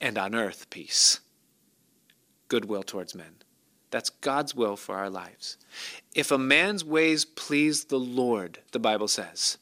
[0.00, 1.20] and on earth peace,
[2.48, 3.36] goodwill towards men.
[3.90, 5.56] That's God's will for our lives.
[6.14, 9.58] If a man's ways please the Lord, the Bible says,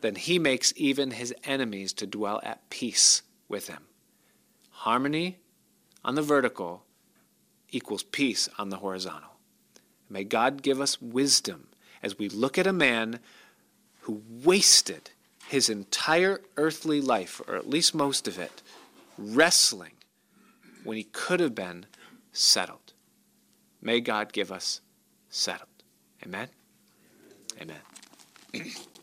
[0.00, 3.22] then he makes even his enemies to dwell at peace
[3.52, 3.84] with him.
[4.70, 5.38] Harmony
[6.04, 6.82] on the vertical
[7.70, 9.30] equals peace on the horizontal.
[10.10, 11.68] May God give us wisdom
[12.02, 13.20] as we look at a man
[14.00, 15.10] who wasted
[15.48, 18.62] his entire earthly life, or at least most of it,
[19.16, 19.92] wrestling
[20.82, 21.86] when he could have been
[22.32, 22.92] settled.
[23.80, 24.80] May God give us
[25.30, 25.68] settled.
[26.24, 26.48] Amen?
[27.60, 27.76] Amen.